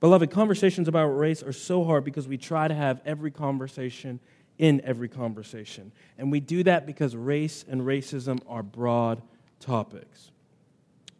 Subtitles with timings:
[0.00, 4.20] Beloved, conversations about race are so hard because we try to have every conversation
[4.58, 5.92] in every conversation.
[6.18, 9.22] And we do that because race and racism are broad
[9.60, 10.30] topics.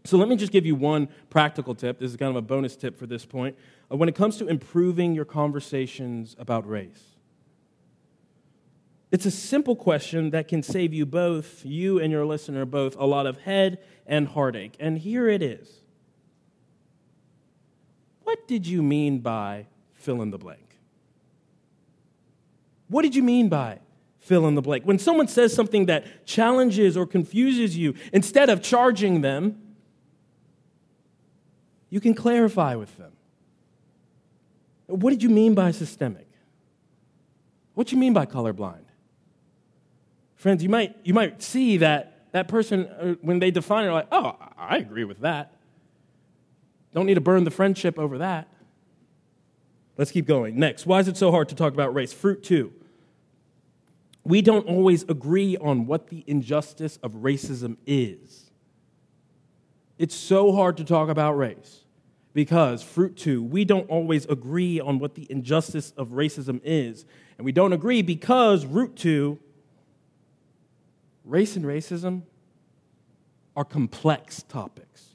[0.05, 1.99] So let me just give you one practical tip.
[1.99, 3.57] This is kind of a bonus tip for this point.
[3.91, 7.17] Uh, when it comes to improving your conversations about race,
[9.11, 13.05] it's a simple question that can save you both, you and your listener, both a
[13.05, 14.77] lot of head and heartache.
[14.79, 15.81] And here it is
[18.27, 20.79] What did you mean by fill in the blank?
[22.89, 23.79] What did you mean by
[24.19, 24.85] fill in the blank?
[24.85, 29.63] When someone says something that challenges or confuses you, instead of charging them,
[31.89, 33.13] you can clarify with them.
[34.87, 36.27] What did you mean by systemic?
[37.75, 38.87] What do you mean by colorblind?
[40.35, 44.09] Friends, you might, you might see that that person, uh, when they define it, like,
[44.11, 45.56] oh, I agree with that.
[46.97, 48.49] Don't need to burn the friendship over that.
[49.99, 50.59] Let's keep going.
[50.59, 52.11] Next, why is it so hard to talk about race?
[52.11, 52.73] Fruit two.
[54.25, 58.51] We don't always agree on what the injustice of racism is.
[59.99, 61.85] It's so hard to talk about race
[62.33, 67.05] because, fruit two, we don't always agree on what the injustice of racism is.
[67.37, 69.39] And we don't agree because, root two,
[71.27, 72.23] race and racism
[73.55, 75.06] are complex topics.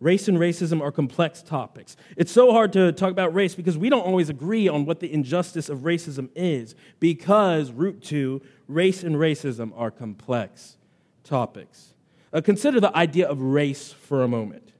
[0.00, 1.96] Race and racism are complex topics.
[2.16, 5.12] It's so hard to talk about race because we don't always agree on what the
[5.12, 10.76] injustice of racism is, because, root two, race and racism are complex
[11.24, 11.94] topics.
[12.32, 14.70] Uh, consider the idea of race for a moment.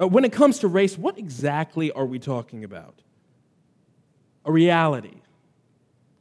[0.00, 3.02] Uh, when it comes to race, what exactly are we talking about?
[4.44, 5.20] A reality,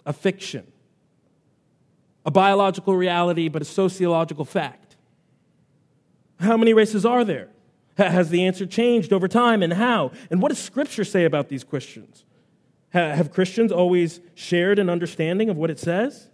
[0.08, 0.66] a fiction,
[2.26, 4.96] a biological reality, but a sociological fact.
[6.40, 7.50] How many races are there?
[8.08, 10.12] Has the answer changed over time and how?
[10.32, 12.24] And what does Scripture say about these questions?
[12.92, 16.30] Have Christians always shared an understanding of what it says?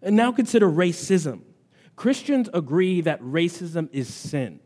[0.00, 1.40] And now consider racism.
[1.96, 4.60] Christians agree that racism is sin.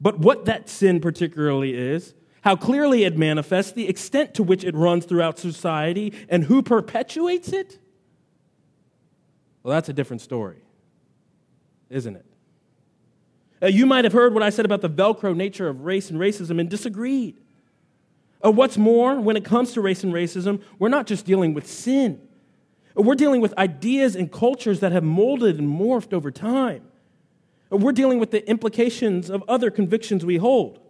[0.00, 4.74] But what that sin particularly is, how clearly it manifests, the extent to which it
[4.74, 7.78] runs throughout society, and who perpetuates it,
[9.62, 10.62] well, that's a different story,
[11.90, 12.26] isn't it?
[13.62, 16.18] Uh, you might have heard what I said about the Velcro nature of race and
[16.18, 17.36] racism and disagreed.
[18.44, 21.66] Uh, what's more, when it comes to race and racism, we're not just dealing with
[21.66, 22.20] sin.
[22.94, 26.82] We're dealing with ideas and cultures that have molded and morphed over time.
[27.70, 30.80] We're dealing with the implications of other convictions we hold.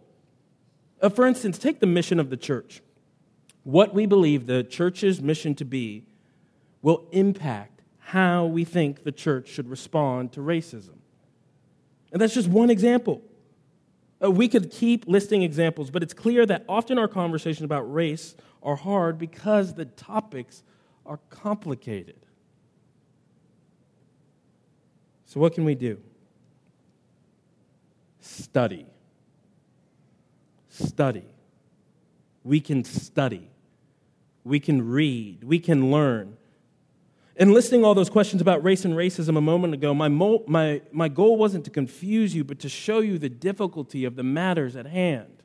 [1.01, 2.81] Uh, for instance, take the mission of the church.
[3.63, 6.05] What we believe the church's mission to be
[6.81, 11.00] will impact how we think the church should respond to racism.
[12.11, 13.21] And that's just one example.
[14.23, 18.35] Uh, we could keep listing examples, but it's clear that often our conversations about race
[18.61, 20.63] are hard because the topics
[21.05, 22.17] are complicated.
[25.25, 25.97] So, what can we do?
[28.19, 28.85] Study.
[30.69, 31.25] Study.
[32.43, 33.49] We can study.
[34.43, 35.43] We can read.
[35.43, 36.37] We can learn.
[37.41, 40.79] In listing all those questions about race and racism a moment ago, my, mo- my,
[40.91, 44.75] my goal wasn't to confuse you, but to show you the difficulty of the matters
[44.75, 45.41] at hand.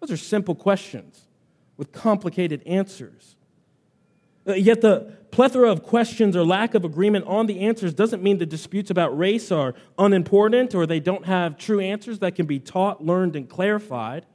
[0.00, 1.28] Those are simple questions
[1.76, 3.36] with complicated answers.
[4.44, 8.38] Uh, yet the plethora of questions or lack of agreement on the answers doesn't mean
[8.38, 12.58] the disputes about race are unimportant or they don't have true answers that can be
[12.58, 14.26] taught, learned, and clarified.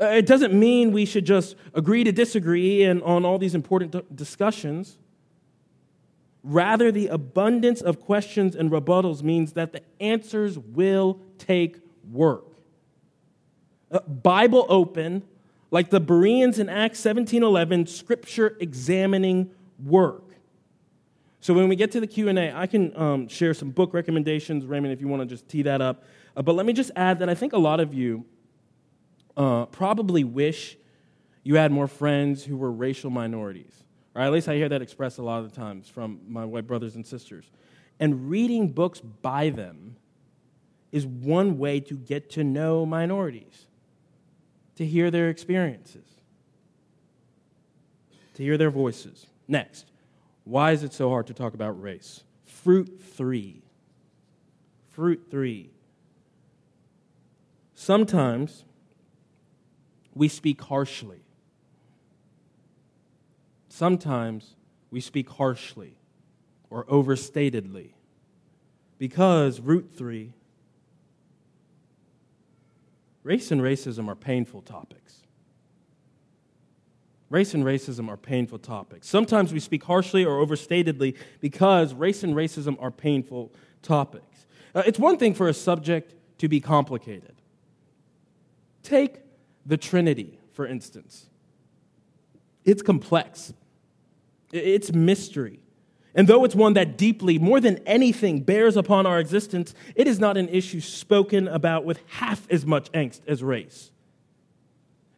[0.00, 4.14] Uh, it doesn't mean we should just agree to disagree and on all these important
[4.14, 4.96] discussions.
[6.44, 11.78] Rather, the abundance of questions and rebuttals means that the answers will take
[12.10, 12.44] work.
[13.90, 15.22] Uh, Bible open,
[15.70, 19.50] like the Bereans in Acts 17:11, scripture examining
[19.84, 20.24] work.
[21.40, 24.92] So when we get to the Q&A, I can um, share some book recommendations, Raymond,
[24.92, 26.04] if you want to just tee that up.
[26.36, 28.24] Uh, but let me just add that I think a lot of you
[29.36, 30.76] uh, probably wish
[31.42, 33.81] you had more friends who were racial minorities.
[34.14, 36.66] Or at least I hear that expressed a lot of the times from my white
[36.66, 37.50] brothers and sisters.
[37.98, 39.96] And reading books by them
[40.90, 43.66] is one way to get to know minorities,
[44.76, 46.04] to hear their experiences,
[48.34, 49.26] to hear their voices.
[49.48, 49.86] Next,
[50.44, 52.24] why is it so hard to talk about race?
[52.44, 53.62] Fruit three.
[54.90, 55.70] Fruit three.
[57.74, 58.64] Sometimes
[60.14, 61.20] we speak harshly.
[63.74, 64.54] Sometimes
[64.90, 65.96] we speak harshly
[66.68, 67.92] or overstatedly
[68.98, 70.34] because, root three,
[73.22, 75.20] race and racism are painful topics.
[77.30, 79.08] Race and racism are painful topics.
[79.08, 84.46] Sometimes we speak harshly or overstatedly because race and racism are painful topics.
[84.74, 87.36] Uh, it's one thing for a subject to be complicated.
[88.82, 89.20] Take
[89.64, 91.30] the Trinity, for instance.
[92.66, 93.54] It's complex,
[94.52, 95.58] it's mystery.
[96.14, 100.18] And though it's one that deeply, more than anything, bears upon our existence, it is
[100.20, 103.90] not an issue spoken about with half as much angst as race.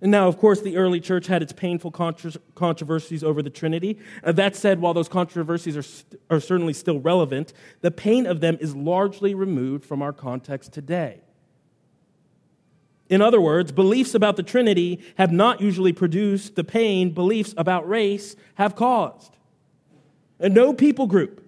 [0.00, 3.98] And now, of course, the early church had its painful controversies over the Trinity.
[4.22, 8.40] Uh, that said, while those controversies are, st- are certainly still relevant, the pain of
[8.40, 11.23] them is largely removed from our context today.
[13.08, 17.88] In other words, beliefs about the Trinity have not usually produced the pain beliefs about
[17.88, 19.36] race have caused.
[20.40, 21.44] And no people group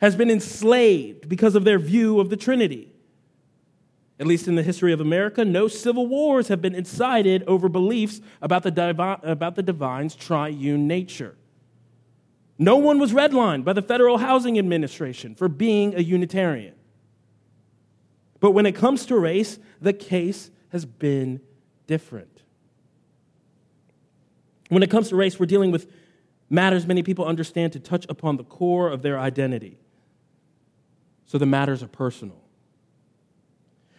[0.00, 2.92] has been enslaved because of their view of the Trinity.
[4.18, 8.20] At least in the history of America, no civil wars have been incited over beliefs
[8.42, 11.36] about the, divi- about the divine's triune nature.
[12.58, 16.74] No one was redlined by the Federal Housing Administration for being a Unitarian.
[18.40, 21.40] But when it comes to race, the case has been
[21.86, 22.42] different.
[24.68, 25.90] When it comes to race, we're dealing with
[26.48, 29.78] matters many people understand to touch upon the core of their identity.
[31.26, 32.40] So the matters are personal.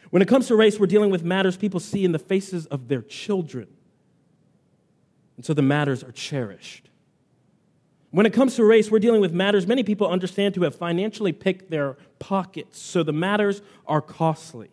[0.09, 2.89] When it comes to race, we're dealing with matters people see in the faces of
[2.89, 3.67] their children.
[5.37, 6.89] And so the matters are cherished.
[8.11, 11.31] When it comes to race, we're dealing with matters many people understand to have financially
[11.31, 12.77] picked their pockets.
[12.77, 14.69] So the matters are costly.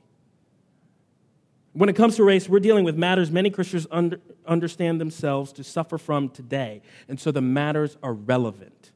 [1.72, 5.64] When it comes to race, we're dealing with matters many Christians under, understand themselves to
[5.64, 6.82] suffer from today.
[7.08, 8.92] And so the matters are relevant.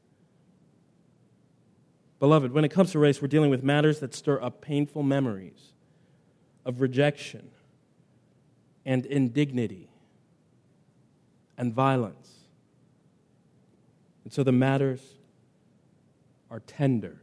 [2.19, 5.73] Beloved, when it comes to race, we're dealing with matters that stir up painful memories
[6.65, 7.51] of rejection
[8.85, 9.89] and indignity
[11.57, 12.29] and violence.
[14.23, 15.01] And so the matters
[16.49, 17.17] are tender,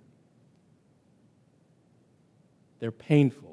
[2.79, 3.50] they're painful.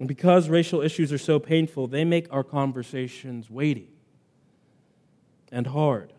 [0.00, 3.90] And because racial issues are so painful, they make our conversations weighty
[5.52, 6.14] and hard.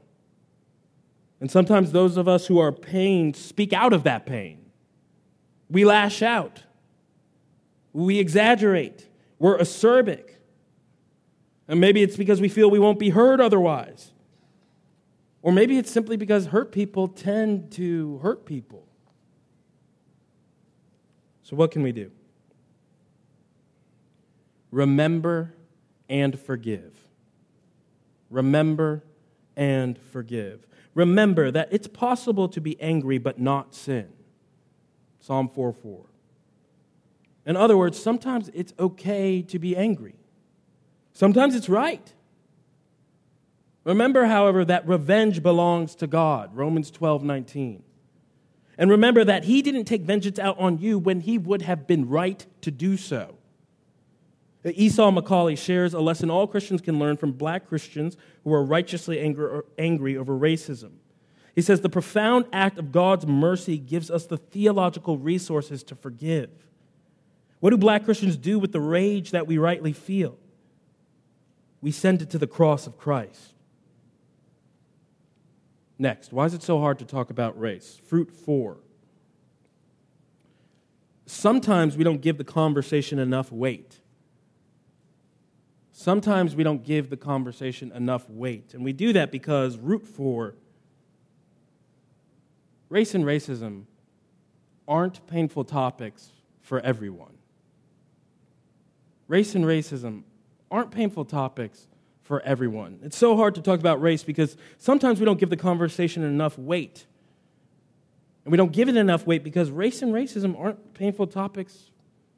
[1.39, 4.59] And sometimes those of us who are pained speak out of that pain.
[5.67, 6.63] We lash out,
[7.91, 9.07] we exaggerate,
[9.39, 10.25] we're acerbic.
[11.67, 14.11] And maybe it's because we feel we won't be heard otherwise.
[15.41, 18.85] Or maybe it's simply because hurt people tend to hurt people.
[21.43, 22.11] So, what can we do?
[24.71, 25.53] Remember
[26.09, 26.97] and forgive.
[28.29, 29.03] Remember
[29.55, 30.65] and forgive.
[30.95, 34.09] Remember that it's possible to be angry but not sin.
[35.19, 36.05] Psalm 4 4.
[37.45, 40.15] In other words, sometimes it's okay to be angry,
[41.13, 42.13] sometimes it's right.
[43.83, 46.55] Remember, however, that revenge belongs to God.
[46.55, 47.83] Romans 12 19.
[48.77, 52.07] And remember that He didn't take vengeance out on you when He would have been
[52.07, 53.37] right to do so.
[54.63, 59.19] Esau McCaulley shares a lesson all Christians can learn from black Christians who are righteously
[59.19, 60.91] angry over racism.
[61.55, 66.49] He says the profound act of God's mercy gives us the theological resources to forgive.
[67.59, 70.37] What do black Christians do with the rage that we rightly feel?
[71.81, 73.53] We send it to the cross of Christ.
[75.97, 77.99] Next, why is it so hard to talk about race?
[78.05, 78.77] Fruit four.
[81.25, 84.00] Sometimes we don't give the conversation enough weight.
[86.01, 88.73] Sometimes we don't give the conversation enough weight.
[88.73, 90.55] And we do that because root four
[92.89, 93.83] race and racism
[94.87, 97.37] aren't painful topics for everyone.
[99.27, 100.23] Race and racism
[100.71, 101.85] aren't painful topics
[102.23, 102.97] for everyone.
[103.03, 106.57] It's so hard to talk about race because sometimes we don't give the conversation enough
[106.57, 107.05] weight.
[108.43, 111.91] And we don't give it enough weight because race and racism aren't painful topics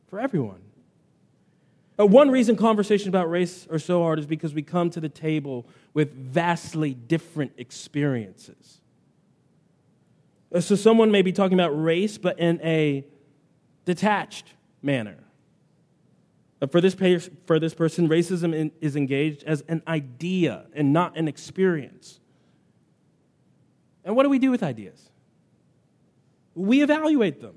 [0.08, 0.60] for everyone.
[2.00, 5.10] Uh, one reason conversations about race are so hard is because we come to the
[5.10, 8.80] table with vastly different experiences.
[10.54, 13.06] Uh, so, someone may be talking about race, but in a
[13.86, 15.18] detached manner.
[16.62, 16.96] Uh, for this,
[17.46, 22.20] for this person, racism is engaged as an idea and not an experience.
[24.04, 25.10] And what do we do with ideas?
[26.56, 27.56] We evaluate them.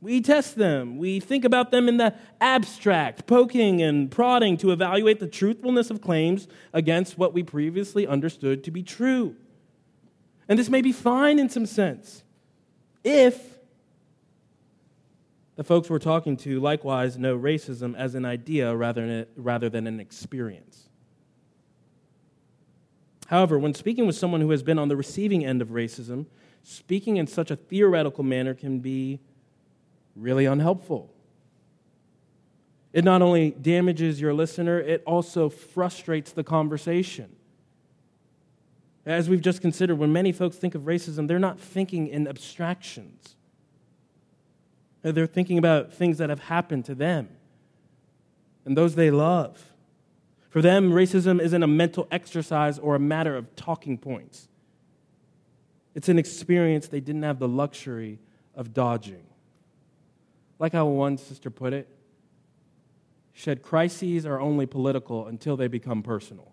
[0.00, 0.96] We test them.
[0.96, 6.00] We think about them in the abstract, poking and prodding to evaluate the truthfulness of
[6.00, 9.36] claims against what we previously understood to be true.
[10.48, 12.24] And this may be fine in some sense
[13.04, 13.58] if
[15.60, 19.28] The folks we're talking to likewise know racism as an idea rather
[19.68, 20.88] than, an experience.
[23.26, 26.24] However, when speaking with someone who has been on the receiving end of racism,
[26.62, 29.20] speaking in such a theoretical manner can be
[30.16, 31.12] really unhelpful.
[32.92, 37.36] It not only damages your listener, it also frustrates the conversation.
[39.06, 43.36] As we've just considered, when many folks think of racism, they're not thinking in abstractions.
[45.02, 47.28] They're thinking about things that have happened to them
[48.64, 49.72] and those they love.
[50.50, 54.48] For them, racism isn't a mental exercise or a matter of talking points.
[55.94, 58.18] It's an experience they didn't have the luxury
[58.54, 59.24] of dodging.
[60.60, 61.88] Like how one sister put it,
[63.34, 66.52] said, crises are only political until they become personal.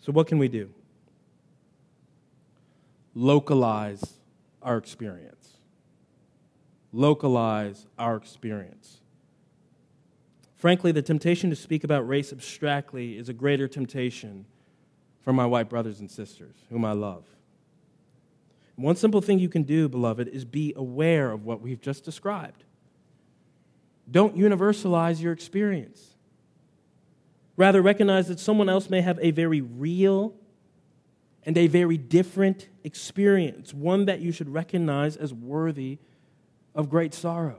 [0.00, 0.70] So, what can we do?
[3.14, 4.14] Localize
[4.62, 5.58] our experience
[6.92, 8.98] localize our experience.
[10.56, 14.44] Frankly, the temptation to speak about race abstractly is a greater temptation
[15.20, 17.24] for my white brothers and sisters, whom I love.
[18.78, 22.62] One simple thing you can do, beloved, is be aware of what we've just described.
[24.08, 26.14] Don't universalize your experience.
[27.56, 30.32] Rather, recognize that someone else may have a very real
[31.42, 35.98] and a very different experience, one that you should recognize as worthy
[36.72, 37.58] of great sorrow.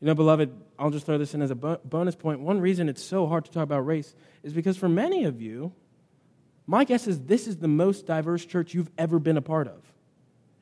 [0.00, 2.38] You know, beloved, I'll just throw this in as a bonus point.
[2.38, 5.72] One reason it's so hard to talk about race is because for many of you,
[6.66, 9.82] my guess is this is the most diverse church you've ever been a part of.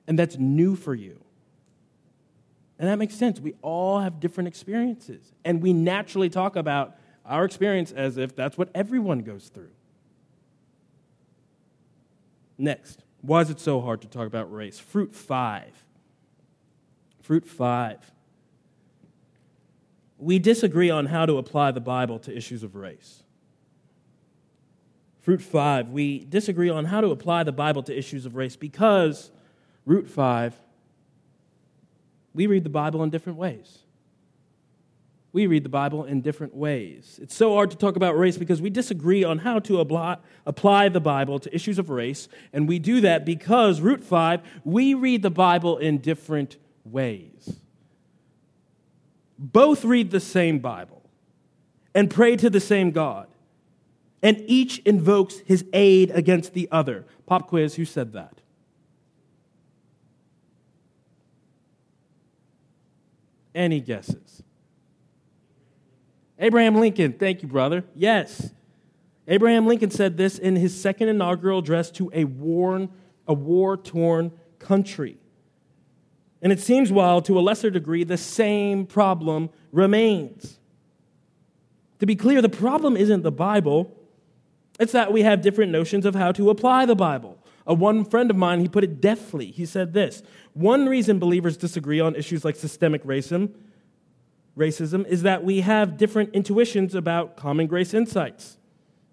[0.07, 1.19] And that's new for you.
[2.79, 3.39] And that makes sense.
[3.39, 5.33] We all have different experiences.
[5.45, 9.71] And we naturally talk about our experience as if that's what everyone goes through.
[12.59, 14.81] Next, why is it so hard to talk about race?
[14.81, 15.85] Fruit five.
[17.21, 18.11] Fruit five.
[20.19, 23.23] We disagree on how to apply the Bible to issues of race.
[25.23, 29.31] Fruit five, we disagree on how to apply the Bible to issues of race because,
[29.87, 30.61] root five,
[32.35, 33.79] we read the Bible in different ways.
[35.33, 37.21] We read the Bible in different ways.
[37.23, 41.01] It's so hard to talk about race because we disagree on how to apply the
[41.01, 45.31] Bible to issues of race, and we do that because, root five, we read the
[45.31, 47.61] Bible in different ways.
[49.39, 51.09] Both read the same Bible
[51.95, 53.29] and pray to the same God,
[54.23, 57.05] and each invokes his aid against the other.
[57.27, 58.39] Pop quiz who said that?
[63.55, 64.43] Any guesses?
[66.39, 67.13] Abraham Lincoln.
[67.13, 67.85] Thank you, brother.
[67.95, 68.51] Yes.
[69.29, 72.89] Abraham Lincoln said this in his second inaugural address to a war,
[73.29, 75.19] a war torn country.
[76.41, 80.59] And it seems while to a lesser degree the same problem remains.
[82.01, 83.97] To be clear, the problem isn't the Bible,
[84.83, 87.39] it's that we have different notions of how to apply the Bible.
[87.67, 89.51] A one friend of mine, he put it deftly.
[89.53, 90.23] He said this
[90.53, 93.55] One reason believers disagree on issues like systemic racism,
[94.57, 98.59] racism is that we have different intuitions about common grace insights.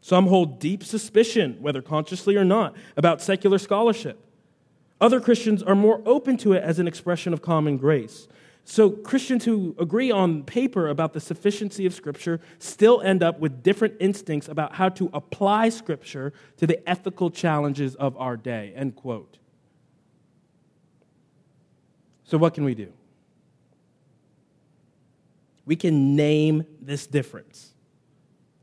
[0.02, 4.20] Some hold deep suspicion, whether consciously or not, about secular scholarship.
[5.02, 8.28] Other Christians are more open to it as an expression of common grace.
[8.72, 13.64] So, Christians who agree on paper about the sufficiency of Scripture still end up with
[13.64, 18.72] different instincts about how to apply Scripture to the ethical challenges of our day.
[18.76, 19.40] End quote.
[22.26, 22.94] So, what can we do?
[25.66, 27.74] We can name this difference.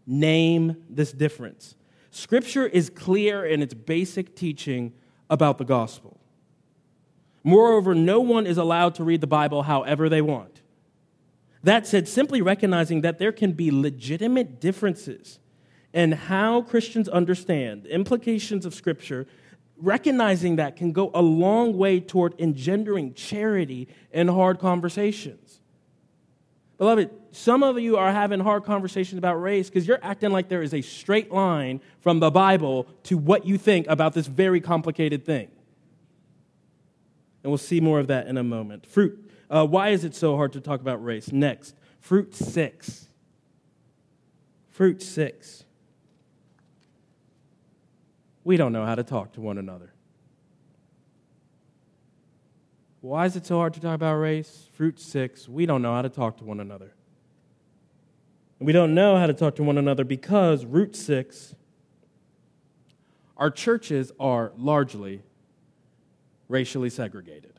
[0.06, 1.74] Name this difference.
[2.12, 4.92] Scripture is clear in its basic teaching
[5.28, 6.20] about the gospel.
[7.46, 10.62] Moreover, no one is allowed to read the Bible however they want.
[11.62, 15.38] That said, simply recognizing that there can be legitimate differences
[15.92, 19.28] in how Christians understand the implications of Scripture,
[19.76, 25.60] recognizing that can go a long way toward engendering charity in hard conversations.
[26.78, 30.62] Beloved, some of you are having hard conversations about race because you're acting like there
[30.62, 35.24] is a straight line from the Bible to what you think about this very complicated
[35.24, 35.46] thing.
[37.46, 38.84] And we'll see more of that in a moment.
[38.84, 39.30] Fruit.
[39.48, 41.30] Uh, why is it so hard to talk about race?
[41.30, 43.06] Next, fruit six.
[44.68, 45.64] Fruit six.
[48.42, 49.92] We don't know how to talk to one another.
[53.00, 54.68] Why is it so hard to talk about race?
[54.72, 55.48] Fruit six.
[55.48, 56.94] We don't know how to talk to one another.
[58.58, 61.54] we don't know how to talk to one another because, root six,
[63.36, 65.22] our churches are largely
[66.48, 67.56] racially segregated.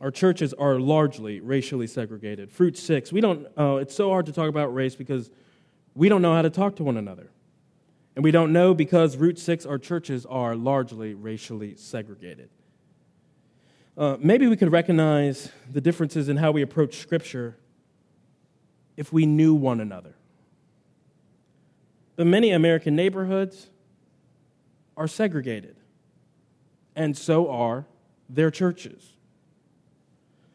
[0.00, 2.50] our churches are largely racially segregated.
[2.50, 5.30] Fruit six, we don't, uh, it's so hard to talk about race because
[5.94, 7.30] we don't know how to talk to one another.
[8.14, 12.50] And we don't know because root six, our churches are largely racially segregated.
[13.96, 17.56] Uh, maybe we could recognize the differences in how we approach Scripture
[18.96, 20.14] if we knew one another.
[22.14, 23.68] But many American neighborhoods
[24.96, 25.76] are segregated,
[26.98, 27.86] and so are
[28.28, 29.14] their churches.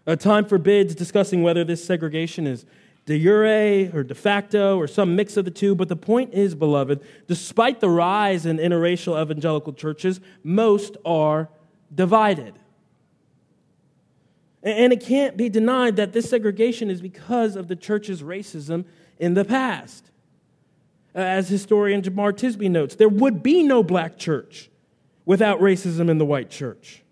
[0.06, 2.66] A time forbids discussing whether this segregation is
[3.06, 6.54] de jure or de facto or some mix of the two, but the point is,
[6.54, 11.50] beloved, despite the rise in interracial evangelical churches, most are
[11.96, 12.54] divided.
[14.62, 18.84] And it can't be denied that this segregation is because of the church's racism
[19.18, 20.10] in the past.
[21.16, 24.70] As historian Jemar Tisby notes, there would be no black church
[25.26, 27.04] without racism in the white church.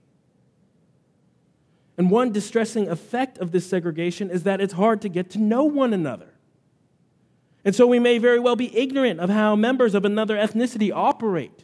[1.97, 5.63] And one distressing effect of this segregation is that it's hard to get to know
[5.63, 6.29] one another.
[7.63, 11.63] And so we may very well be ignorant of how members of another ethnicity operate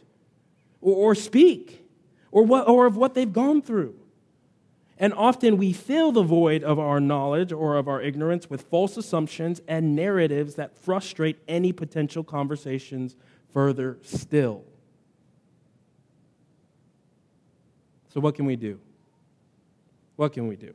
[0.80, 1.84] or, or speak
[2.30, 3.96] or, what, or of what they've gone through.
[4.98, 8.96] And often we fill the void of our knowledge or of our ignorance with false
[8.96, 13.16] assumptions and narratives that frustrate any potential conversations
[13.52, 14.64] further still.
[18.18, 18.80] So, what can we do?
[20.16, 20.74] What can we do?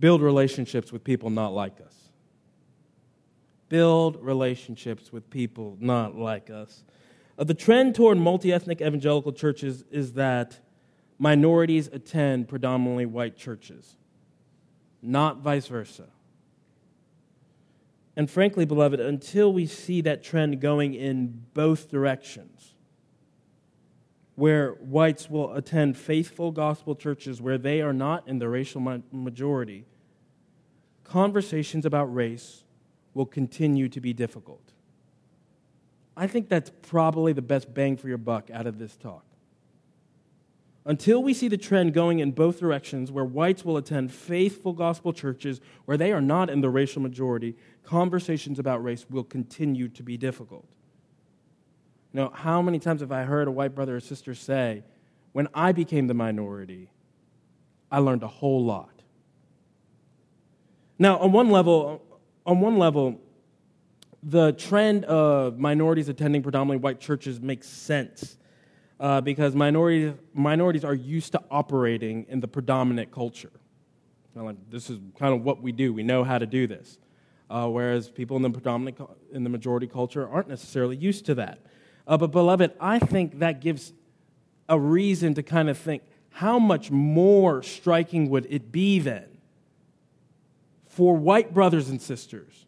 [0.00, 2.08] Build relationships with people not like us.
[3.68, 6.82] Build relationships with people not like us.
[7.38, 10.60] Uh, the trend toward multi ethnic evangelical churches is that
[11.18, 13.98] minorities attend predominantly white churches,
[15.02, 16.06] not vice versa.
[18.16, 22.75] And frankly, beloved, until we see that trend going in both directions,
[24.36, 29.84] where whites will attend faithful gospel churches where they are not in the racial majority,
[31.04, 32.62] conversations about race
[33.14, 34.72] will continue to be difficult.
[36.16, 39.24] I think that's probably the best bang for your buck out of this talk.
[40.84, 45.12] Until we see the trend going in both directions, where whites will attend faithful gospel
[45.12, 50.02] churches where they are not in the racial majority, conversations about race will continue to
[50.02, 50.68] be difficult.
[52.16, 54.84] You know, how many times have I heard a white brother or sister say,
[55.32, 56.88] when I became the minority,
[57.92, 59.02] I learned a whole lot.
[60.98, 62.00] Now, on one level,
[62.46, 63.20] on one level,
[64.22, 68.38] the trend of minorities attending predominantly white churches makes sense
[68.98, 73.52] uh, because minorities, minorities are used to operating in the predominant culture.
[74.34, 75.92] like, this is kind of what we do.
[75.92, 76.96] We know how to do this.
[77.50, 78.98] Uh, whereas people in the predominant
[79.34, 81.58] in the majority culture aren't necessarily used to that.
[82.06, 83.92] Uh, but, beloved, I think that gives
[84.68, 89.24] a reason to kind of think how much more striking would it be then
[90.86, 92.66] for white brothers and sisters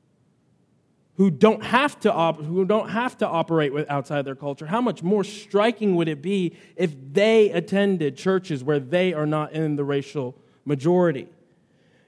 [1.17, 4.67] who don't have to, op- who don't have to operate with outside their culture?
[4.67, 9.53] How much more striking would it be if they attended churches where they are not
[9.53, 11.29] in the racial majority?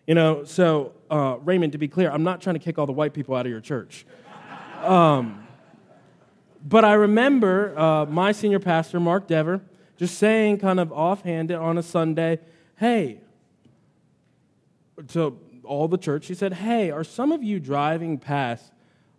[0.07, 2.93] You know, so uh, Raymond, to be clear, I'm not trying to kick all the
[2.93, 4.07] white people out of your church.
[4.83, 5.40] Um,
[6.63, 9.61] but I remember uh, my senior pastor, Mark Dever,
[9.97, 12.39] just saying kind of offhanded on a Sunday,
[12.77, 13.21] hey,
[15.09, 18.73] to all the church, he said, hey, are some of you driving past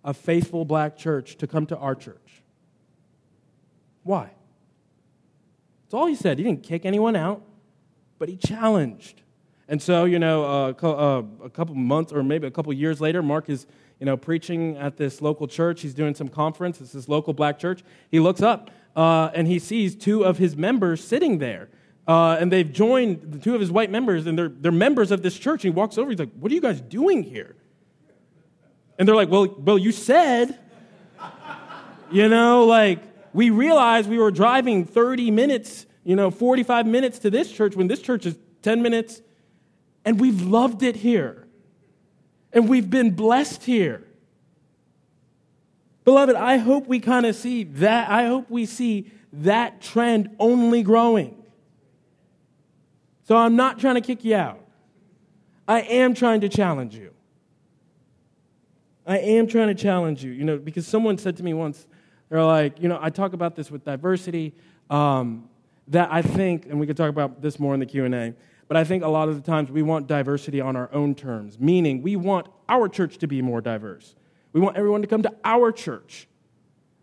[0.03, 2.41] a faithful black church to come to our church?
[4.03, 4.31] Why?
[5.83, 6.37] That's all he said.
[6.37, 7.43] He didn't kick anyone out,
[8.17, 9.21] but he challenged.
[9.67, 13.21] And so, you know, uh, uh, a couple months or maybe a couple years later,
[13.21, 13.67] Mark is
[14.01, 15.81] you know, preaching at this local church.
[15.81, 16.81] He's doing some conference.
[16.81, 17.83] It's this local black church.
[18.09, 21.69] He looks up uh, and he sees two of his members sitting there.
[22.07, 25.21] Uh, and they've joined the two of his white members, and they're, they're members of
[25.21, 25.63] this church.
[25.63, 26.09] And he walks over.
[26.09, 27.55] He's like, "What are you guys doing here?"
[28.97, 30.57] And they're like, "Well, well, you said,
[32.11, 37.29] you know, like we realized we were driving 30 minutes, you know, 45 minutes to
[37.29, 39.21] this church when this church is 10 minutes,
[40.03, 41.40] and we've loved it here."
[42.53, 44.03] And we've been blessed here.
[46.03, 48.09] Beloved, I hope we kind of see that.
[48.09, 51.41] I hope we see that trend only growing.
[53.23, 54.59] So I'm not trying to kick you out.
[55.67, 57.11] I am trying to challenge you.
[59.05, 61.87] I am trying to challenge you, you know, because someone said to me once,
[62.29, 64.53] they're like, you know, I talk about this with diversity,
[64.89, 65.49] um,
[65.87, 68.33] that I think, and we could talk about this more in the Q&A,
[68.71, 71.59] but I think a lot of the times we want diversity on our own terms,
[71.59, 74.15] meaning we want our church to be more diverse.
[74.53, 76.25] We want everyone to come to our church.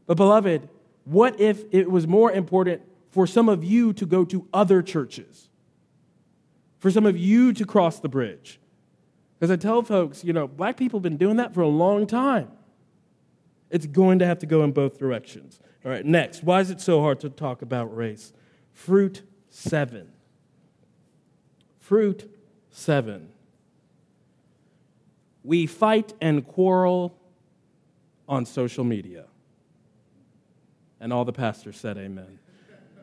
[0.07, 0.70] But, beloved,
[1.04, 5.48] what if it was more important for some of you to go to other churches?
[6.78, 8.61] for some of you to cross the bridge.
[9.38, 12.07] Because I tell folks, you know, black people have been doing that for a long
[12.07, 12.50] time.
[13.70, 15.61] It's going to have to go in both directions.
[15.85, 16.42] All right, next.
[16.42, 18.33] Why is it so hard to talk about race?
[18.72, 20.12] Fruit seven.
[21.88, 22.31] Fruit
[22.70, 23.31] seven.
[25.42, 27.18] We fight and quarrel
[28.29, 29.24] on social media.
[31.01, 32.40] And all the pastors said amen.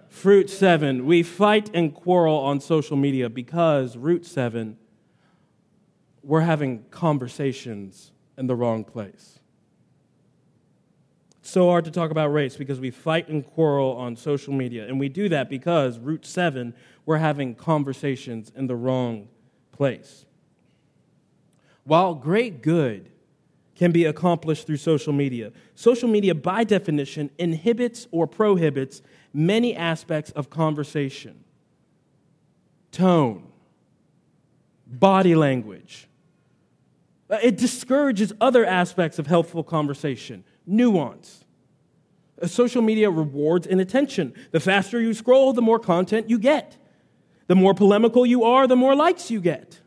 [0.08, 4.78] Fruit seven, we fight and quarrel on social media because, root seven,
[6.21, 9.39] we're having conversations in the wrong place.
[11.45, 14.88] So hard to talk about race because we fight and quarrel on social media.
[14.88, 16.73] And we do that because, Root seven,
[17.05, 19.27] we're having conversations in the wrong
[19.71, 20.25] place.
[21.84, 23.12] While great good
[23.75, 25.51] can be accomplished through social media.
[25.75, 31.43] Social media, by definition, inhibits or prohibits many aspects of conversation
[32.91, 33.43] tone,
[34.88, 36.08] body language.
[37.29, 41.43] Uh, it discourages other aspects of helpful conversation, nuance.
[42.41, 44.34] Uh, social media rewards inattention.
[44.51, 46.78] The faster you scroll, the more content you get.
[47.47, 49.80] The more polemical you are, the more likes you get.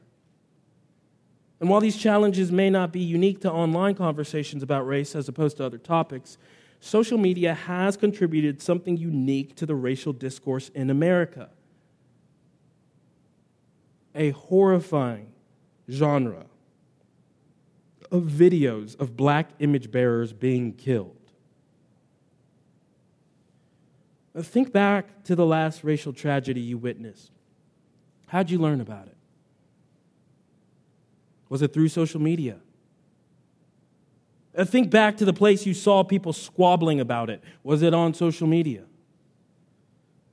[1.60, 5.56] And while these challenges may not be unique to online conversations about race as opposed
[5.56, 6.38] to other topics,
[6.78, 11.50] social media has contributed something unique to the racial discourse in America
[14.18, 15.32] a horrifying
[15.90, 16.44] genre
[18.10, 21.14] of videos of black image bearers being killed.
[24.36, 27.32] Think back to the last racial tragedy you witnessed.
[28.26, 29.16] How'd you learn about it?
[31.48, 32.58] Was it through social media?
[34.54, 37.42] Think back to the place you saw people squabbling about it.
[37.62, 38.84] Was it on social media?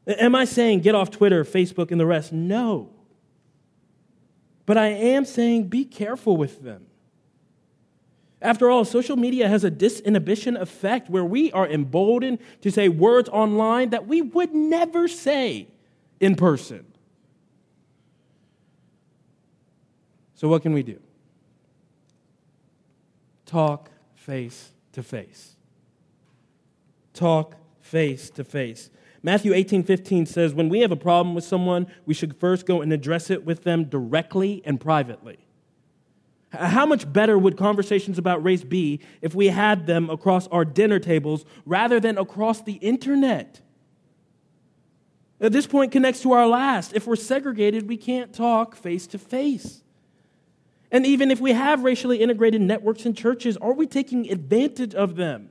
[0.07, 2.31] Am I saying get off Twitter, Facebook, and the rest?
[2.31, 2.91] No.
[4.65, 6.87] But I am saying be careful with them.
[8.45, 13.27] After all, social media has a disinhibition effect where we are emboldened to say words
[13.29, 15.67] online that we would never say
[16.19, 16.85] in person.
[20.35, 20.99] So, what can we do?
[23.47, 25.55] Talk face to face.
[27.15, 28.91] Talk face to face.
[29.23, 32.83] Matthew 18 15 says, When we have a problem with someone, we should first go
[32.83, 35.44] and address it with them directly and privately.
[36.49, 40.99] How much better would conversations about race be if we had them across our dinner
[40.99, 43.61] tables rather than across the internet?
[45.39, 46.93] This point connects to our last.
[46.93, 49.81] If we're segregated, we can't talk face to face.
[50.91, 55.17] And even if we have racially integrated networks and churches, are we taking advantage of
[55.17, 55.49] them?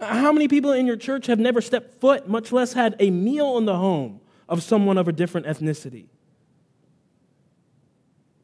[0.00, 3.56] How many people in your church have never stepped foot, much less had a meal
[3.58, 6.06] in the home of someone of a different ethnicity?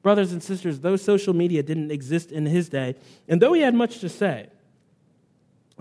[0.02, 2.94] Brothers and sisters, though social media didn't exist in his day,
[3.26, 4.48] and though he had much to say,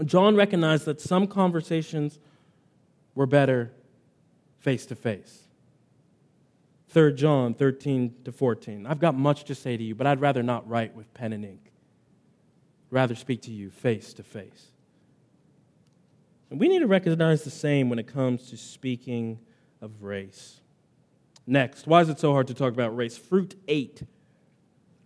[0.06, 2.19] John recognized that some conversations
[3.15, 3.71] were better
[4.60, 5.43] face to face.
[6.89, 8.86] 3 John 13 to 14.
[8.86, 11.43] I've got much to say to you, but I'd rather not write with pen and
[11.43, 11.71] ink.
[12.89, 14.71] Rather speak to you face to face.
[16.49, 19.39] And we need to recognize the same when it comes to speaking
[19.82, 20.62] of race.
[21.49, 23.17] Next, why is it so hard to talk about race?
[23.17, 24.03] Fruit 8.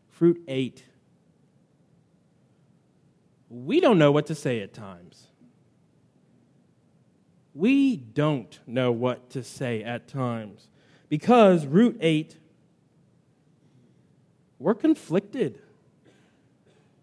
[0.10, 0.84] Fruit 8.
[3.50, 5.28] We don't know what to say at times.
[7.54, 10.68] We don't know what to say at times
[11.10, 12.38] because, root 8,
[14.58, 15.62] we're conflicted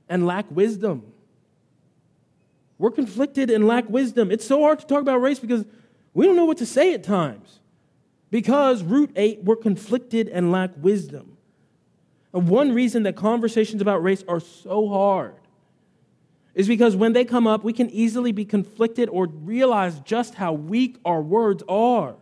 [0.09, 1.13] and lack wisdom.
[2.79, 4.31] We're conflicted and lack wisdom.
[4.31, 5.65] It's so hard to talk about race because
[6.15, 7.61] we don't know what to say at times.
[8.31, 11.39] Because, root 8, we're conflicted and lack wisdom.
[12.33, 15.35] And one reason that conversations about race are so hard
[16.55, 20.53] is because when they come up, we can easily be conflicted or realize just how
[20.53, 22.17] weak our words are.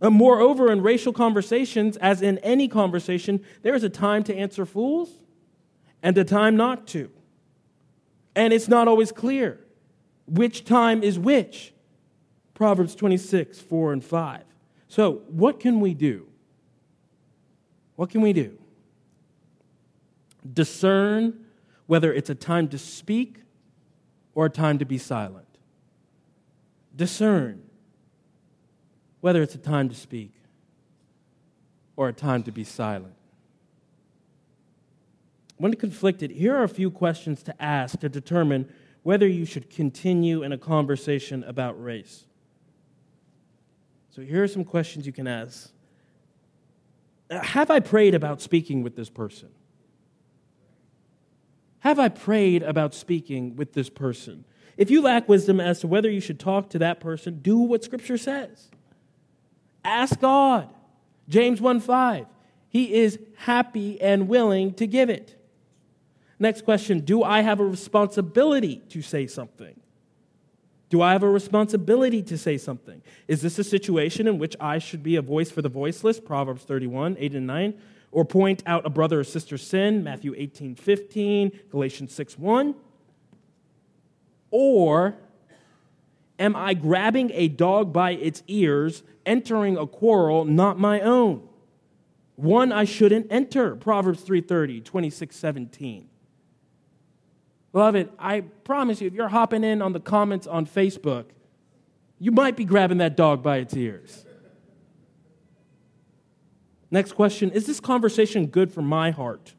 [0.00, 4.64] And moreover, in racial conversations, as in any conversation, there is a time to answer
[4.64, 5.10] fools
[6.02, 7.10] and a time not to.
[8.36, 9.60] And it's not always clear
[10.26, 11.72] which time is which.
[12.54, 14.42] Proverbs 26, 4 and 5.
[14.88, 16.26] So, what can we do?
[17.96, 18.58] What can we do?
[20.52, 21.44] Discern
[21.86, 23.38] whether it's a time to speak
[24.34, 25.46] or a time to be silent.
[26.94, 27.62] Discern
[29.20, 30.32] whether it's a time to speak
[31.96, 33.14] or a time to be silent.
[35.56, 38.70] When conflicted, here are a few questions to ask to determine
[39.02, 42.26] whether you should continue in a conversation about race.
[44.14, 45.72] So, here are some questions you can ask
[47.30, 49.48] uh, Have I prayed about speaking with this person?
[51.80, 54.44] Have I prayed about speaking with this person?
[54.76, 57.82] If you lack wisdom as to whether you should talk to that person, do what
[57.82, 58.70] Scripture says.
[59.84, 60.72] Ask God.
[61.28, 62.26] James 1 5.
[62.68, 65.36] He is happy and willing to give it.
[66.38, 69.80] Next question Do I have a responsibility to say something?
[70.90, 73.02] Do I have a responsibility to say something?
[73.26, 76.20] Is this a situation in which I should be a voice for the voiceless?
[76.20, 77.74] Proverbs 31, 8 and 9.
[78.12, 80.04] Or point out a brother or sister's sin?
[80.04, 82.74] Matthew 18, 15, Galatians 6, 1.
[84.50, 85.16] Or
[86.38, 91.48] am I grabbing a dog by its ears, entering a quarrel not my own?
[92.36, 93.76] One I shouldn't enter.
[93.76, 96.08] Proverbs 3:30, 26, 17.
[97.74, 101.24] Beloved, I promise you, if you're hopping in on the comments on Facebook,
[102.20, 104.24] you might be grabbing that dog by its ears.
[106.92, 109.54] Next question Is this conversation good for my heart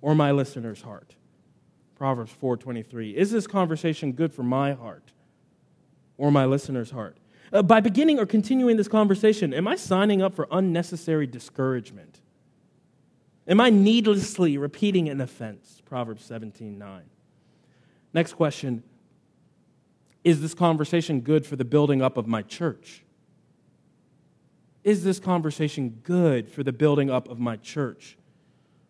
[0.00, 1.14] or my listener's heart?
[1.94, 3.14] Proverbs 4:23.
[3.14, 5.12] Is this conversation good for my heart
[6.18, 7.16] or my listener's heart?
[7.52, 12.20] Uh, by beginning or continuing this conversation, am I signing up for unnecessary discouragement?
[13.46, 15.80] Am I needlessly repeating an offense?
[15.84, 17.04] Proverbs 17:9.
[18.16, 18.82] Next question
[20.24, 23.04] Is this conversation good for the building up of my church?
[24.82, 28.16] Is this conversation good for the building up of my church?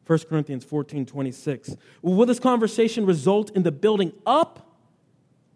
[0.07, 1.75] 1 Corinthians 14 26.
[2.03, 4.77] Will this conversation result in the building up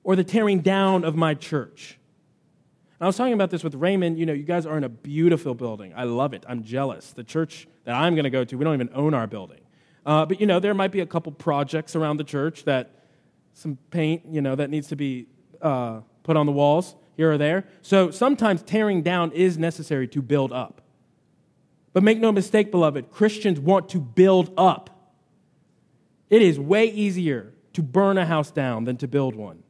[0.02, 1.96] or the tearing down of my church?
[3.00, 4.18] I was talking about this with Raymond.
[4.18, 5.92] You know, you guys are in a beautiful building.
[5.94, 6.44] I love it.
[6.48, 7.12] I'm jealous.
[7.12, 9.60] The church that I'm going to go to, we don't even own our building.
[10.04, 12.99] Uh, but, you know, there might be a couple projects around the church that
[13.54, 15.26] some paint, you know, that needs to be
[15.60, 17.64] uh, put on the walls here or there.
[17.82, 20.80] So sometimes tearing down is necessary to build up.
[21.92, 24.90] But make no mistake, beloved, Christians want to build up.
[26.30, 29.62] It is way easier to burn a house down than to build one.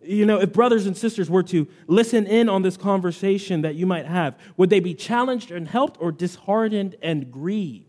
[0.00, 3.86] You know, if brothers and sisters were to listen in on this conversation that you
[3.86, 7.85] might have, would they be challenged and helped or disheartened and grieved?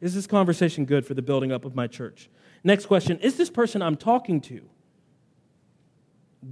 [0.00, 2.28] Is this conversation good for the building up of my church?
[2.62, 4.68] Next question Is this person I'm talking to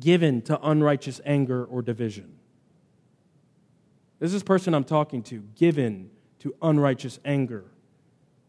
[0.01, 2.37] given to unrighteous anger or division?
[4.21, 7.65] Is this person I'm talking to given to unrighteous anger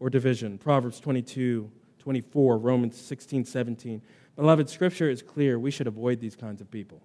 [0.00, 0.58] or division?
[0.58, 4.02] Proverbs 22, 24, Romans 16, 17.
[4.36, 5.58] Beloved, Scripture is clear.
[5.58, 7.02] We should avoid these kinds of people.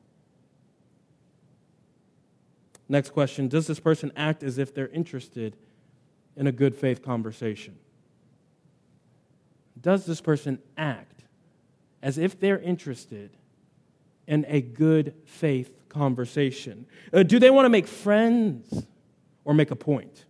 [2.88, 5.56] Next question Does this person act as if they're interested
[6.36, 7.78] in a good faith conversation?
[9.82, 11.24] Does this person act
[12.02, 13.32] as if they're interested
[14.28, 16.86] in a good faith conversation?
[17.12, 18.86] Uh, do they want to make friends
[19.44, 20.26] or make a point?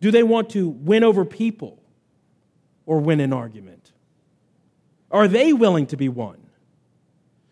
[0.00, 1.82] Do they want to win over people
[2.86, 3.92] or win an argument?
[5.10, 6.38] Are they willing to be won?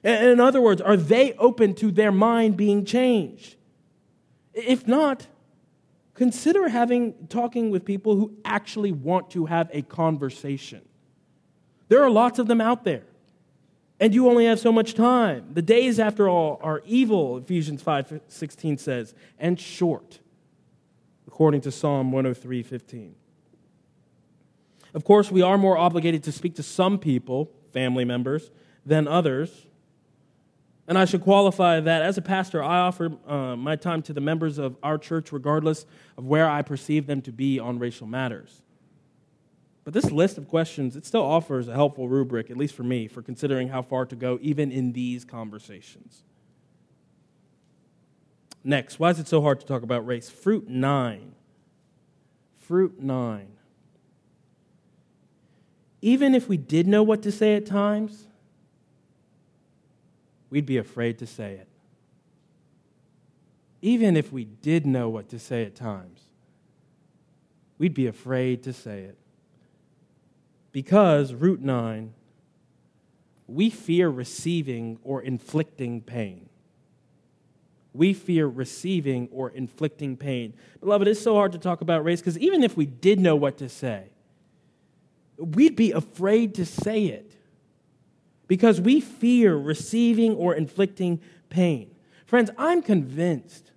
[0.05, 3.57] In other words, are they open to their mind being changed?
[4.55, 5.27] If not,
[6.18, 10.83] consider having talking with people who actually want to have a conversation.
[11.87, 13.04] There are lots of them out there.
[14.00, 15.50] And you only have so much time.
[15.52, 20.18] The days, after all, are evil, Ephesians 5:16 says, and short,
[21.28, 23.14] according to Psalm 103:15.
[24.94, 28.50] Of course, we are more obligated to speak to some people, family members,
[28.85, 29.67] than others.
[30.88, 34.20] And I should qualify that as a pastor, I offer uh, my time to the
[34.20, 38.62] members of our church regardless of where I perceive them to be on racial matters.
[39.85, 43.07] But this list of questions, it still offers a helpful rubric, at least for me,
[43.07, 46.24] for considering how far to go even in these conversations.
[48.64, 50.29] Next, why is it so hard to talk about race?
[50.29, 51.35] Fruit 9.
[52.57, 53.48] Fruit 9
[56.01, 58.27] even if we did know what to say at times,
[60.50, 61.68] we'd be afraid to say it.
[63.80, 66.20] Even if we did know what to say at times,
[67.78, 69.16] we'd be afraid to say it.
[70.72, 72.12] Because, root 9,
[73.46, 76.48] we fear receiving or inflicting pain.
[77.94, 80.54] We fear receiving or inflicting pain.
[80.80, 83.56] Beloved, it's so hard to talk about race because even if we did know what
[83.58, 84.11] to say,
[85.38, 87.28] we'd be afraid to say it
[88.48, 91.94] because we fear receiving or inflicting pain.
[92.26, 93.70] Friends, I'm convinced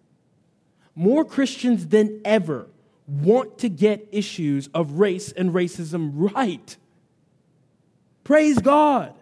[0.95, 2.67] more Christians than ever
[3.07, 6.75] want to get issues of race and racism right.
[8.23, 9.13] Praise God.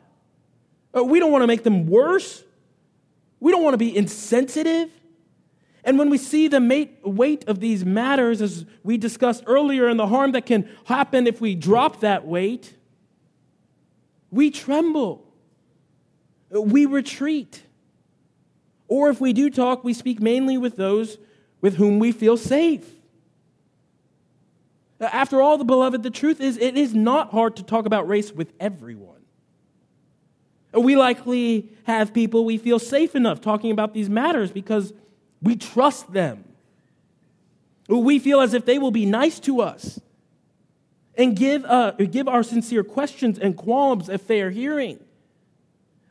[0.95, 2.43] Uh, we don't want to make them worse.
[3.39, 4.91] We don't want to be insensitive.
[5.83, 10.07] And when we see the weight of these matters, as we discussed earlier, and the
[10.07, 12.75] harm that can happen if we drop that weight,
[14.29, 15.25] we tremble.
[16.49, 17.63] We retreat.
[18.88, 21.17] Or if we do talk, we speak mainly with those
[21.62, 22.85] with whom we feel safe.
[24.99, 28.31] After all, the beloved, the truth is it is not hard to talk about race
[28.33, 29.15] with everyone.
[30.73, 34.93] We likely have people we feel safe enough talking about these matters because
[35.41, 36.43] we trust them.
[37.88, 39.99] We feel as if they will be nice to us
[41.15, 44.99] and give, uh, give our sincere questions and qualms a fair hearing.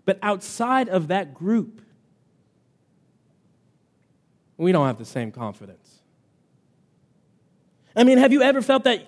[0.09, 1.83] But outside of that group,
[4.57, 6.01] we don't have the same confidence.
[7.95, 9.07] I mean, have you ever felt that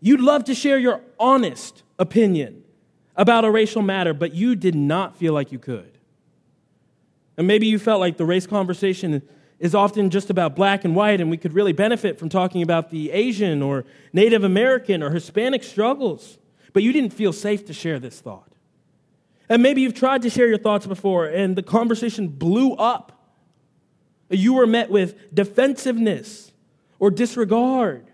[0.00, 2.64] you'd love to share your honest opinion
[3.14, 5.96] about a racial matter, but you did not feel like you could?
[7.36, 9.22] And maybe you felt like the race conversation
[9.60, 12.90] is often just about black and white, and we could really benefit from talking about
[12.90, 16.38] the Asian or Native American or Hispanic struggles,
[16.72, 18.49] but you didn't feel safe to share this thought.
[19.50, 23.20] And maybe you've tried to share your thoughts before, and the conversation blew up.
[24.30, 26.52] You were met with defensiveness
[27.00, 28.06] or disregard.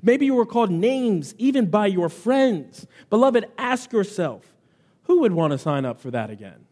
[0.00, 2.86] Maybe you were called names even by your friends.
[3.10, 4.54] Beloved, ask yourself
[5.02, 6.64] who would want to sign up for that again?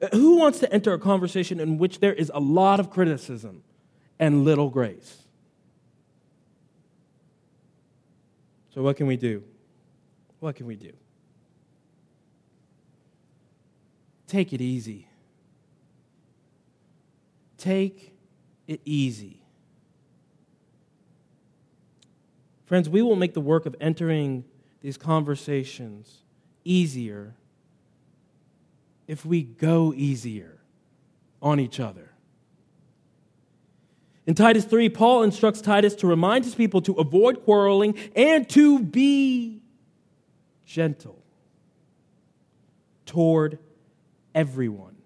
[0.00, 3.62] Uh, who wants to enter a conversation in which there is a lot of criticism
[4.18, 5.18] and little grace?
[8.74, 9.42] So, what can we do?
[10.44, 10.92] What can we do?
[14.26, 15.08] Take it easy.
[17.56, 18.14] Take
[18.66, 19.40] it easy.
[22.66, 24.44] Friends, we will make the work of entering
[24.82, 26.18] these conversations
[26.62, 27.36] easier
[29.08, 30.58] if we go easier
[31.40, 32.10] on each other.
[34.26, 38.78] In Titus 3, Paul instructs Titus to remind his people to avoid quarreling and to
[38.78, 39.62] be
[40.64, 41.22] gentle
[43.06, 43.58] toward
[44.34, 44.96] everyone.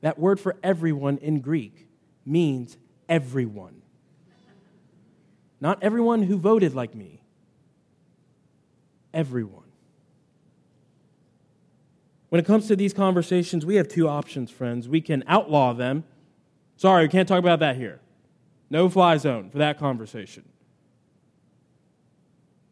[0.00, 1.86] That word for everyone in Greek
[2.26, 2.76] means
[3.08, 3.82] everyone.
[5.60, 7.22] Not everyone who voted like me,
[9.14, 9.62] everyone.
[12.28, 14.88] When it comes to these conversations, we have two options, friends.
[14.88, 16.04] We can outlaw them.
[16.76, 18.00] Sorry, we can't talk about that here.
[18.68, 20.44] No fly zone for that conversation.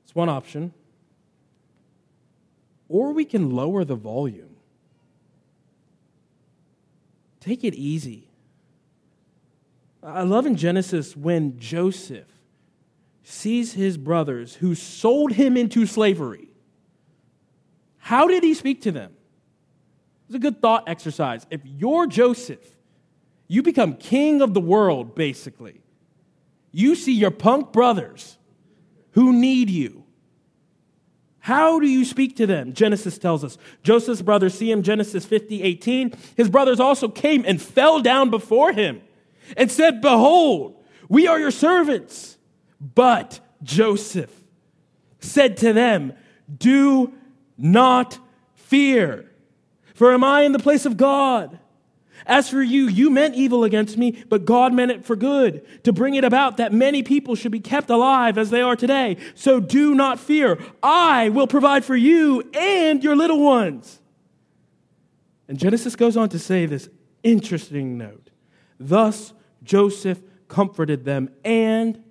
[0.04, 0.74] It's one option.
[2.92, 4.54] Or we can lower the volume.
[7.40, 8.28] Take it easy.
[10.02, 12.28] I love in Genesis when Joseph
[13.22, 16.48] sees his brothers who sold him into slavery.
[17.96, 19.14] How did he speak to them?
[20.26, 21.46] It's a good thought exercise.
[21.48, 22.76] If you're Joseph,
[23.48, 25.80] you become king of the world, basically.
[26.72, 28.36] You see your punk brothers
[29.12, 30.01] who need you.
[31.42, 32.72] How do you speak to them?
[32.72, 33.58] Genesis tells us.
[33.82, 36.14] Joseph's brothers see him, Genesis 50, 18.
[36.36, 39.02] His brothers also came and fell down before him
[39.56, 42.38] and said, Behold, we are your servants.
[42.80, 44.32] But Joseph
[45.18, 46.12] said to them,
[46.56, 47.12] Do
[47.58, 48.20] not
[48.54, 49.28] fear.
[49.94, 51.58] For am I in the place of God?
[52.26, 55.92] As for you, you meant evil against me, but God meant it for good, to
[55.92, 59.16] bring it about that many people should be kept alive as they are today.
[59.34, 60.58] So do not fear.
[60.82, 64.00] I will provide for you and your little ones.
[65.48, 66.88] And Genesis goes on to say this
[67.22, 68.30] interesting note.
[68.78, 69.32] Thus
[69.62, 72.02] Joseph comforted them and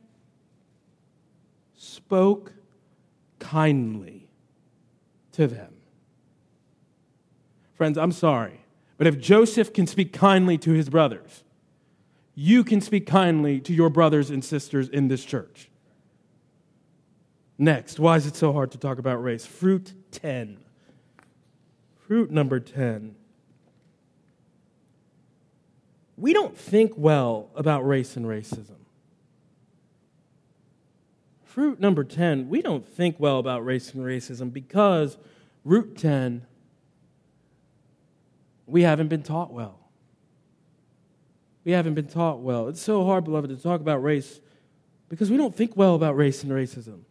[1.75, 2.53] spoke
[3.39, 4.29] kindly
[5.33, 5.73] to them.
[7.73, 8.60] Friends, I'm sorry,
[9.01, 11.43] but if Joseph can speak kindly to his brothers,
[12.35, 15.71] you can speak kindly to your brothers and sisters in this church.
[17.57, 19.43] Next, why is it so hard to talk about race?
[19.43, 20.59] Fruit 10.
[22.05, 23.15] Fruit number 10.
[26.15, 28.85] We don't think well about race and racism.
[31.43, 35.17] Fruit number 10, we don't think well about race and racism because
[35.65, 36.45] root 10
[38.71, 39.77] we haven't been taught well.
[41.65, 42.69] We haven't been taught well.
[42.69, 44.39] It's so hard, beloved, to talk about race
[45.09, 47.01] because we don't think well about race and racism.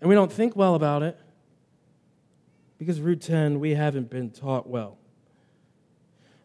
[0.00, 1.18] And we don't think well about it
[2.78, 4.96] because, root 10, we haven't been taught well.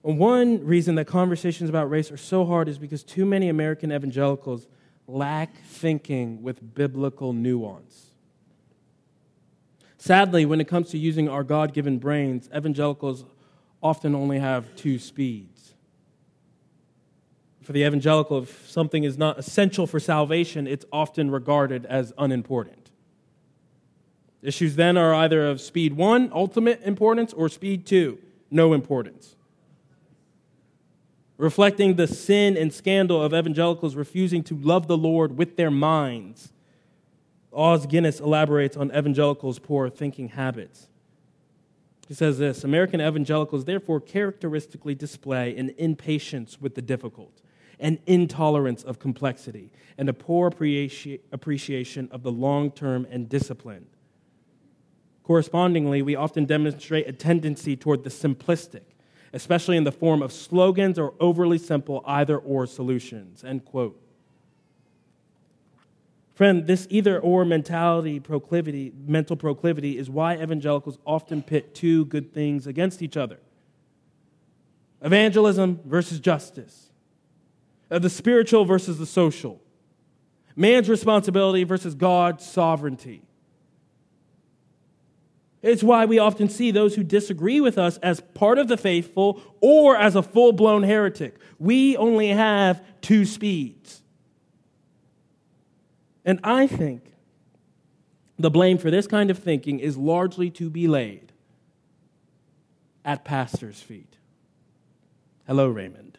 [0.04, 3.94] And one reason that conversations about race are so hard is because too many American
[3.94, 4.68] evangelicals
[5.08, 8.08] lack thinking with biblical nuance.
[9.98, 13.24] Sadly, when it comes to using our God given brains, evangelicals
[13.84, 15.74] often only have two speeds.
[17.62, 22.90] For the evangelical, if something is not essential for salvation, it's often regarded as unimportant.
[24.42, 28.20] Issues then are either of speed one, ultimate importance, or speed two,
[28.52, 29.36] no importance.
[31.38, 36.52] Reflecting the sin and scandal of evangelicals refusing to love the Lord with their minds,
[37.54, 40.90] Os Guinness elaborates on evangelicals' poor thinking habits.
[42.14, 47.42] He says this American evangelicals therefore characteristically display an impatience with the difficult,
[47.80, 53.88] an intolerance of complexity, and a poor appreciation of the long term and discipline.
[55.24, 58.84] Correspondingly, we often demonstrate a tendency toward the simplistic,
[59.34, 63.44] especially in the form of slogans or overly simple either or solutions.
[63.44, 64.00] End quote.
[66.34, 72.34] Friend, this either or mentality proclivity, mental proclivity is why evangelicals often pit two good
[72.34, 73.40] things against each other.
[75.02, 76.92] Evangelism versus justice.
[77.92, 79.62] Uh, the spiritual versus the social.
[80.56, 83.22] Man's responsibility versus God's sovereignty.
[85.62, 89.42] It's why we often see those who disagree with us as part of the faithful
[89.62, 91.38] or as a full blown heretic.
[91.58, 94.03] We only have two speeds.
[96.26, 97.14] And I think
[98.40, 101.32] the blame for this kind of thinking is largely to be laid
[103.06, 104.18] at pastors' feet.
[105.46, 106.18] Hello, Raymond.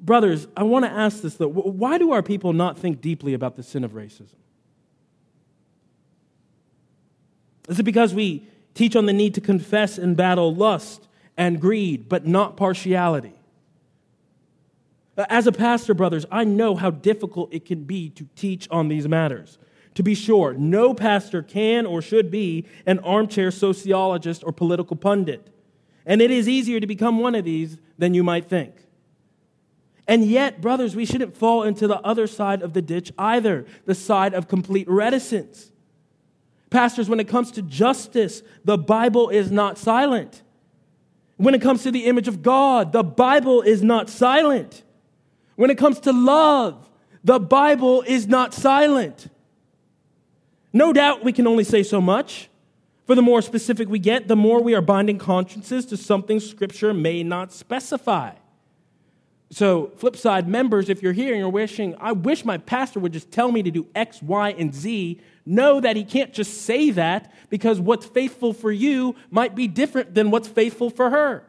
[0.02, 1.48] Brothers, I want to ask this though.
[1.48, 4.36] Why do our people not think deeply about the sin of racism?
[7.70, 11.08] Is it because we teach on the need to confess and battle lust
[11.38, 13.34] and greed, but not partiality?
[15.18, 18.88] Uh, as a pastor, brothers, I know how difficult it can be to teach on
[18.88, 19.58] these matters.
[19.96, 25.50] To be sure, no pastor can or should be an armchair sociologist or political pundit.
[26.06, 28.76] And it is easier to become one of these than you might think.
[30.08, 33.96] And yet, brothers, we shouldn't fall into the other side of the ditch either, the
[33.96, 35.72] side of complete reticence.
[36.70, 40.44] Pastors, when it comes to justice, the Bible is not silent.
[41.38, 44.84] When it comes to the image of God, the Bible is not silent.
[45.56, 46.90] When it comes to love,
[47.24, 49.28] the Bible is not silent.
[50.74, 52.50] No doubt we can only say so much.
[53.06, 56.94] For the more specific we get, the more we are binding consciences to something Scripture
[56.94, 58.32] may not specify.
[59.52, 63.14] So, flip side, members, if you're here and you're wishing, I wish my pastor would
[63.14, 66.90] just tell me to do X, Y, and Z, know that he can't just say
[66.92, 71.46] that because what's faithful for you might be different than what's faithful for her.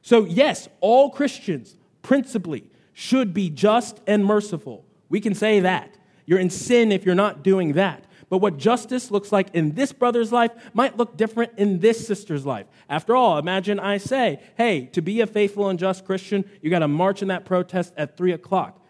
[0.00, 1.76] So, yes, all Christians,
[2.08, 4.82] principally should be just and merciful.
[5.10, 5.94] We can say that.
[6.24, 8.02] You're in sin if you're not doing that.
[8.30, 12.46] But what justice looks like in this brother's life might look different in this sister's
[12.46, 12.64] life.
[12.88, 16.78] After all, imagine I say, hey, to be a faithful and just Christian, you got
[16.78, 18.82] to march in that protest at 3 o'clock.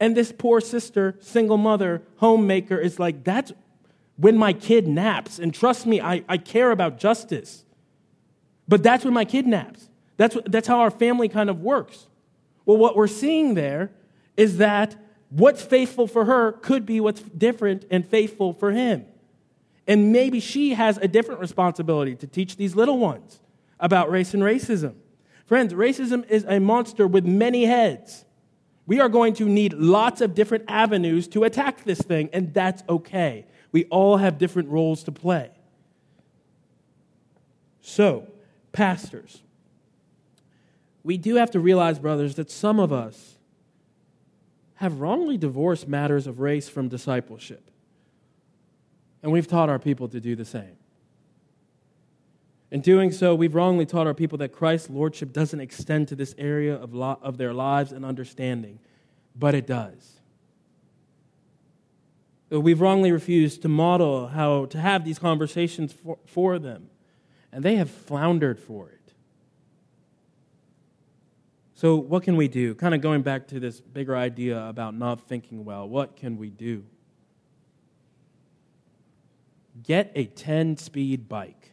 [0.00, 3.52] And this poor sister, single mother, homemaker is like, that's
[4.16, 5.38] when my kid naps.
[5.38, 7.66] And trust me, I, I care about justice.
[8.66, 9.90] But that's when my kid naps.
[10.16, 12.06] That's, that's how our family kind of works.
[12.64, 13.90] Well, what we're seeing there
[14.36, 14.96] is that
[15.30, 19.06] what's faithful for her could be what's different and faithful for him.
[19.86, 23.40] And maybe she has a different responsibility to teach these little ones
[23.80, 24.94] about race and racism.
[25.46, 28.24] Friends, racism is a monster with many heads.
[28.86, 32.82] We are going to need lots of different avenues to attack this thing, and that's
[32.88, 33.46] okay.
[33.70, 35.50] We all have different roles to play.
[37.80, 38.28] So,
[38.72, 39.42] pastors,
[41.04, 43.36] we do have to realize, brothers, that some of us
[44.76, 47.70] have wrongly divorced matters of race from discipleship.
[49.22, 50.76] And we've taught our people to do the same.
[52.70, 56.34] In doing so, we've wrongly taught our people that Christ's lordship doesn't extend to this
[56.38, 58.78] area of, lo- of their lives and understanding,
[59.36, 60.20] but it does.
[62.48, 66.88] We've wrongly refused to model how to have these conversations for, for them,
[67.52, 69.01] and they have floundered for it.
[71.82, 72.76] So, what can we do?
[72.76, 76.48] Kind of going back to this bigger idea about not thinking well, what can we
[76.48, 76.84] do?
[79.82, 81.72] Get a 10 speed bike.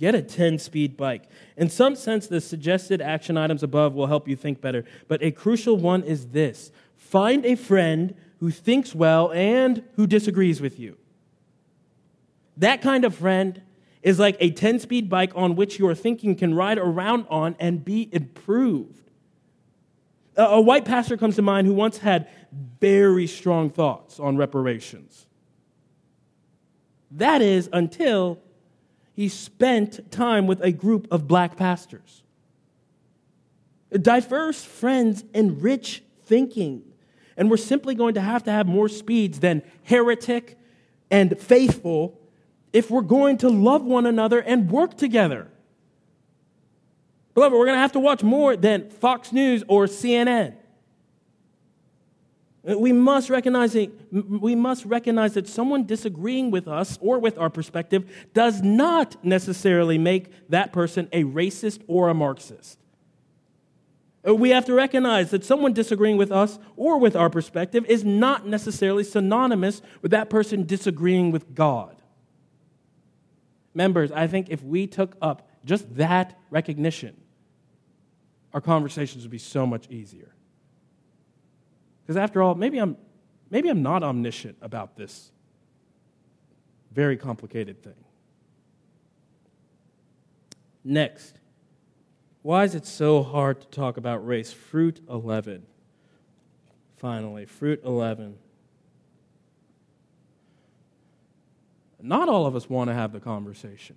[0.00, 1.28] Get a 10 speed bike.
[1.56, 5.30] In some sense, the suggested action items above will help you think better, but a
[5.30, 10.96] crucial one is this find a friend who thinks well and who disagrees with you.
[12.56, 13.62] That kind of friend
[14.02, 17.84] is like a 10 speed bike on which your thinking can ride around on and
[17.84, 19.10] be improved.
[20.36, 22.28] A white pastor comes to mind who once had
[22.80, 25.26] very strong thoughts on reparations.
[27.10, 28.38] That is until
[29.14, 32.22] he spent time with a group of black pastors.
[33.90, 36.84] Diverse friends enrich thinking.
[37.36, 40.58] And we're simply going to have to have more speeds than heretic
[41.10, 42.19] and faithful
[42.72, 45.48] if we're going to love one another and work together.
[47.34, 50.54] Beloved, we're going to have to watch more than Fox News or CNN.
[52.68, 53.74] Uh, we must recognize
[54.12, 59.96] we must recognize that someone disagreeing with us or with our perspective does not necessarily
[59.96, 62.78] make that person a racist or a Marxist.
[64.26, 68.04] Uh, we have to recognize that someone disagreeing with us or with our perspective is
[68.04, 71.99] not necessarily synonymous with that person disagreeing with God.
[73.74, 77.16] Members, I think if we took up just that recognition,
[78.52, 80.34] our conversations would be so much easier.
[82.02, 82.96] Because after all, maybe I'm,
[83.50, 85.30] maybe I'm not omniscient about this
[86.92, 88.04] very complicated thing.
[90.82, 91.38] Next,
[92.42, 94.52] why is it so hard to talk about race?
[94.52, 95.62] Fruit 11.
[96.96, 98.36] Finally, fruit 11.
[102.02, 103.96] Not all of us want to have the conversation.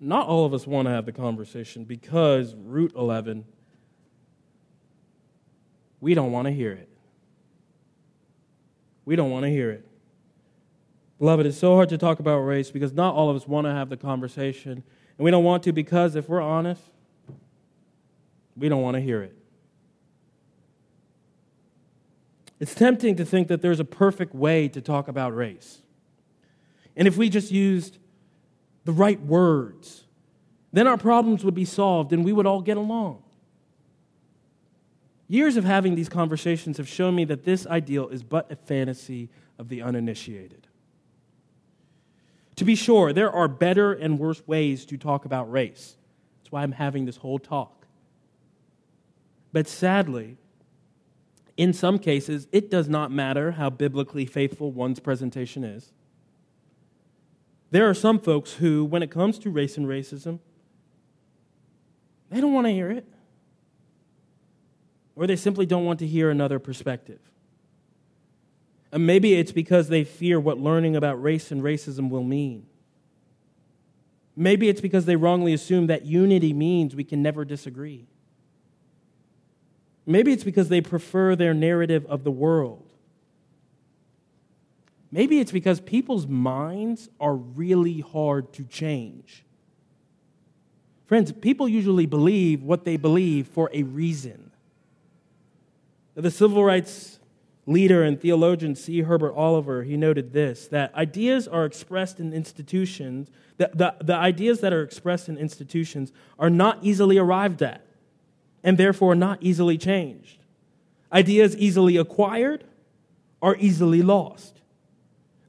[0.00, 3.44] Not all of us want to have the conversation because root 11
[6.00, 6.88] we don't want to hear it.
[9.04, 9.84] We don't want to hear it.
[11.18, 13.72] Beloved, it's so hard to talk about race because not all of us want to
[13.72, 14.72] have the conversation.
[14.72, 16.82] And we don't want to because, if we're honest,
[18.56, 19.37] we don't want to hear it.
[22.60, 25.82] It's tempting to think that there's a perfect way to talk about race.
[26.96, 27.98] And if we just used
[28.84, 30.04] the right words,
[30.72, 33.22] then our problems would be solved and we would all get along.
[35.28, 39.28] Years of having these conversations have shown me that this ideal is but a fantasy
[39.58, 40.66] of the uninitiated.
[42.56, 45.96] To be sure, there are better and worse ways to talk about race.
[46.40, 47.86] That's why I'm having this whole talk.
[49.52, 50.38] But sadly,
[51.58, 55.92] in some cases, it does not matter how biblically faithful one's presentation is.
[57.72, 60.38] There are some folks who, when it comes to race and racism,
[62.30, 63.04] they don't want to hear it
[65.16, 67.18] or they simply don't want to hear another perspective.
[68.92, 72.66] And maybe it's because they fear what learning about race and racism will mean.
[74.36, 78.06] Maybe it's because they wrongly assume that unity means we can never disagree.
[80.08, 82.82] Maybe it's because they prefer their narrative of the world.
[85.12, 89.44] Maybe it's because people's minds are really hard to change.
[91.04, 94.50] Friends, people usually believe what they believe for a reason.
[96.14, 97.20] The civil rights
[97.66, 99.02] leader and theologian C.
[99.02, 104.60] Herbert Oliver, he noted this that ideas are expressed in institutions, the, the, the ideas
[104.60, 107.87] that are expressed in institutions are not easily arrived at
[108.62, 110.38] and therefore not easily changed.
[111.12, 112.64] Ideas easily acquired
[113.40, 114.60] are easily lost.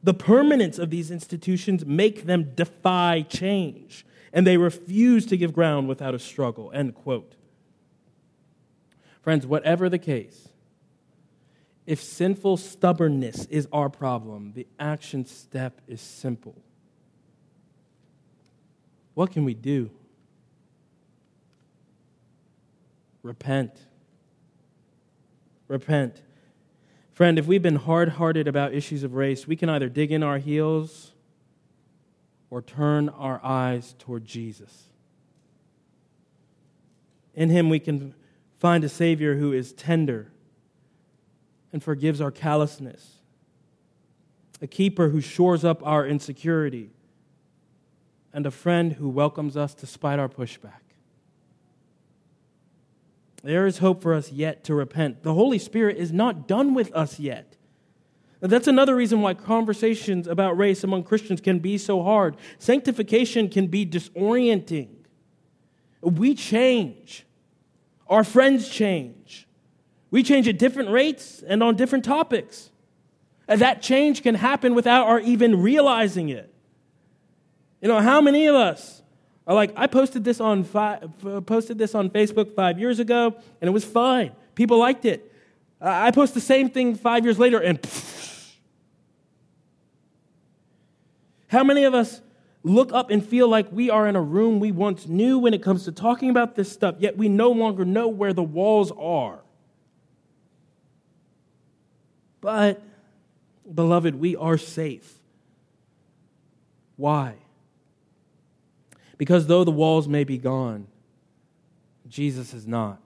[0.01, 5.89] The permanence of these institutions make them defy change, and they refuse to give ground
[5.89, 6.72] without a struggle.
[6.74, 7.36] End quote.
[9.22, 10.47] Friends, whatever the case,
[11.86, 16.55] if sinful stubbornness is our problem, the action step is simple.
[19.16, 19.89] What can we do?
[23.24, 23.74] Repent.
[25.67, 26.22] Repent.
[27.11, 30.24] Friend, if we've been hard hearted about issues of race, we can either dig in
[30.24, 31.11] our heels
[32.49, 34.86] or turn our eyes toward Jesus.
[37.36, 38.15] In Him, we can
[38.57, 40.32] find a Savior who is tender
[41.72, 43.17] and forgives our callousness,
[44.61, 46.89] a keeper who shores up our insecurity,
[48.34, 50.88] and a friend who welcomes us despite our pushback.
[53.43, 55.23] There is hope for us yet to repent.
[55.23, 57.55] The Holy Spirit is not done with us yet.
[58.41, 62.37] That's another reason why conversations about race among Christians can be so hard.
[62.57, 64.89] Sanctification can be disorienting.
[66.01, 67.25] We change,
[68.07, 69.47] our friends change.
[70.11, 72.71] We change at different rates and on different topics.
[73.47, 76.53] And that change can happen without our even realizing it.
[77.81, 79.01] You know, how many of us
[79.56, 83.84] like, I posted this on posted this on Facebook five years ago, and it was
[83.84, 84.32] fine.
[84.54, 85.34] People liked it.
[85.82, 88.28] I post the same thing five years later, and pfft.
[91.47, 92.22] how many of us
[92.62, 95.64] look up and feel like we are in a room we once knew when it
[95.64, 99.39] comes to talking about this stuff, yet we no longer know where the walls are?
[102.41, 102.82] But,
[103.74, 105.12] beloved, we are safe.
[106.95, 107.36] Why?
[109.20, 110.88] Because though the walls may be gone,
[112.07, 113.01] Jesus is not.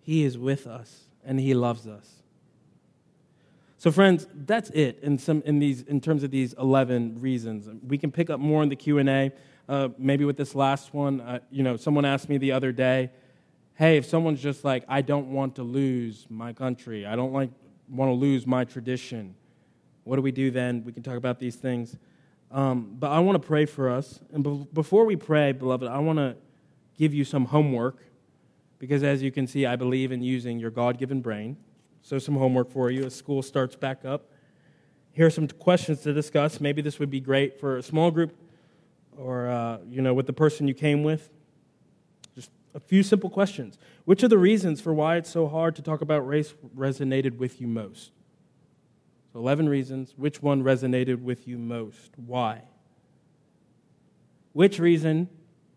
[0.00, 2.22] He is with us and he loves us.
[3.76, 7.68] So, friends, that's it in, some, in, these, in terms of these 11 reasons.
[7.86, 9.32] We can pick up more in the Q&A.
[9.68, 13.10] Uh, maybe with this last one, uh, you know, someone asked me the other day,
[13.74, 17.50] hey, if someone's just like, I don't want to lose my country, I don't like,
[17.88, 19.34] want to lose my tradition,
[20.04, 20.84] what do we do then?
[20.84, 21.96] We can talk about these things.
[22.50, 24.20] Um, but I want to pray for us.
[24.32, 26.36] And be- before we pray, beloved, I want to
[26.96, 28.02] give you some homework
[28.78, 31.56] because as you can see, I believe in using your God given brain.
[32.02, 34.30] So, some homework for you as school starts back up.
[35.12, 36.60] Here are some questions to discuss.
[36.60, 38.36] Maybe this would be great for a small group
[39.16, 41.30] or, uh, you know, with the person you came with.
[42.34, 43.78] Just a few simple questions.
[44.04, 47.60] Which of the reasons for why it's so hard to talk about race resonated with
[47.60, 48.12] you most?
[49.36, 50.14] So, 11 reasons.
[50.16, 52.12] Which one resonated with you most?
[52.16, 52.62] Why?
[54.54, 55.28] Which reason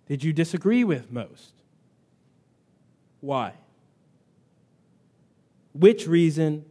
[0.07, 1.51] did you disagree with most?
[3.19, 3.55] Why?
[5.73, 6.63] Which reason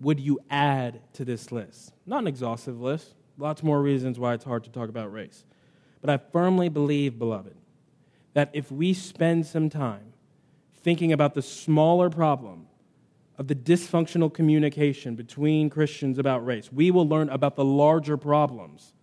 [0.00, 1.92] would you add to this list?
[2.06, 5.44] Not an exhaustive list, lots more reasons why it's hard to talk about race.
[6.00, 7.56] But I firmly believe, beloved,
[8.32, 10.14] that if we spend some time
[10.82, 12.68] thinking about the smaller problem
[13.38, 18.94] of the dysfunctional communication between Christians about race, we will learn about the larger problems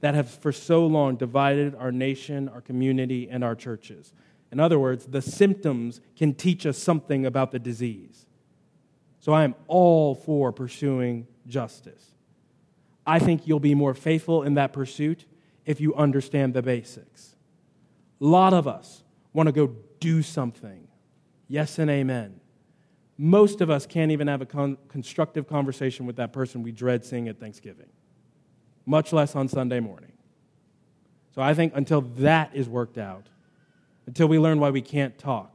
[0.00, 4.12] that have for so long divided our nation, our community, and our churches.
[4.52, 8.26] In other words, the symptoms can teach us something about the disease.
[9.20, 12.14] So I am all for pursuing justice.
[13.06, 15.26] I think you'll be more faithful in that pursuit
[15.66, 17.36] if you understand the basics.
[18.20, 20.88] A lot of us want to go do something.
[21.48, 22.39] Yes and amen.
[23.22, 27.04] Most of us can't even have a con- constructive conversation with that person we dread
[27.04, 27.90] seeing at Thanksgiving,
[28.86, 30.12] much less on Sunday morning.
[31.34, 33.26] So I think until that is worked out,
[34.06, 35.54] until we learn why we can't talk.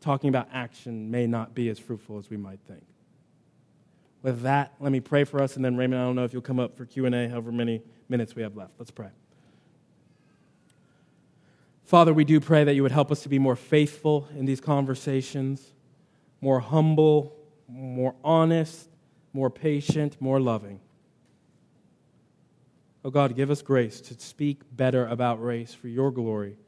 [0.00, 2.82] Talking about action may not be as fruitful as we might think.
[4.24, 6.42] With that, let me pray for us, and then Raymond, I don't know if you'll
[6.42, 8.72] come up for Q&A, however many minutes we have left.
[8.80, 9.10] Let's pray.
[11.88, 14.60] Father, we do pray that you would help us to be more faithful in these
[14.60, 15.72] conversations,
[16.42, 17.34] more humble,
[17.66, 18.90] more honest,
[19.32, 20.80] more patient, more loving.
[23.06, 26.58] Oh God, give us grace to speak better about race for your glory,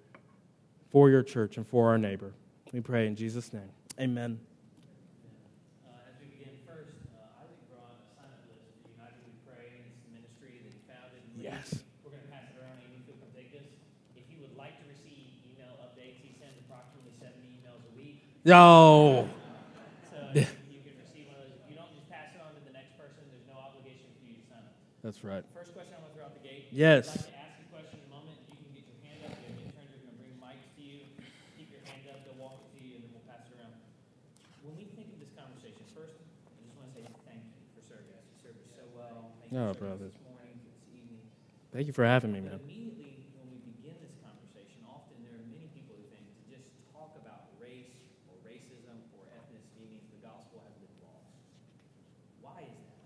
[0.88, 2.32] for your church, and for our neighbor.
[2.72, 3.68] We pray in Jesus' name.
[4.00, 4.40] Amen.
[5.84, 9.36] Uh, as we begin first, uh, Isaac brought a sign up list for United We
[9.44, 9.84] Pray.
[9.84, 11.20] It's the ministry that he founded.
[11.28, 11.84] And Yes.
[12.00, 12.80] We're going to pass it around.
[12.88, 13.68] Amy, feel free to take this.
[14.16, 17.82] If you would like to receive email updates, he sends approximately 70 emails
[18.44, 18.50] a week.
[18.50, 19.28] Yo.
[20.10, 21.60] So you, you can receive one of those.
[21.60, 24.24] If you don't just pass it on to the next person, there's no obligation for
[24.28, 24.74] you to sign up.
[25.04, 25.44] That's right.
[25.52, 26.68] First question I'm going to throw out the gate.
[26.72, 27.08] Yes.
[27.08, 29.20] If you'd like to ask a question in a moment, you can get your hand
[29.28, 29.32] up.
[29.36, 30.98] The interns are going to bring mics to you.
[31.60, 32.24] Keep your hand up.
[32.24, 33.76] They'll walk it to you, and then we'll pass it around.
[34.64, 37.82] When we think of this conversation, first, I just want to say thank you for
[37.84, 38.24] serving us.
[38.32, 39.36] You served us so well.
[39.44, 41.22] Thank you Oh, for serving this morning, this evening.
[41.76, 42.56] Thank you for having me, man.
[42.64, 46.66] immediately when we begin this conversation, often there are many people who think to just
[46.94, 47.90] talk about race
[48.30, 51.34] or racism or ethnicity means the gospel has been lost.
[52.42, 53.02] Why is that?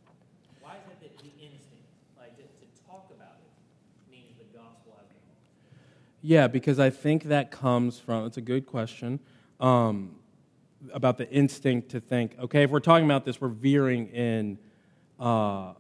[0.61, 1.89] Why is that the, the instinct?
[2.21, 3.53] Like to, to talk about it
[4.09, 4.95] means the gospel.
[6.27, 9.21] Yeah, because I think that comes from, it's a good question,
[9.61, 10.17] um,
[10.93, 14.59] about the instinct to think, okay, if we're talking about this, we're veering in
[15.21, 15.75] uh,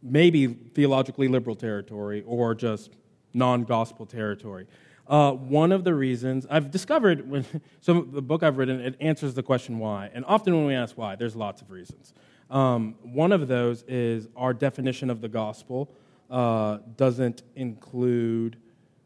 [0.00, 2.92] maybe theologically liberal territory or just
[3.34, 4.66] non gospel territory.
[5.08, 7.44] Uh, one of the reasons I've discovered, when,
[7.80, 10.10] so the book I've written, it answers the question why.
[10.14, 12.12] And often when we ask why, there's lots of reasons.
[12.48, 15.90] Um, one of those is our definition of the gospel
[16.30, 18.56] uh, doesn't include,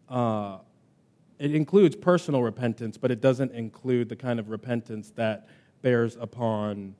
[0.09, 0.59] uh,
[1.39, 5.49] it includes personal repentance, but it doesn't include the kind of repentance that
[5.83, 6.95] bears upon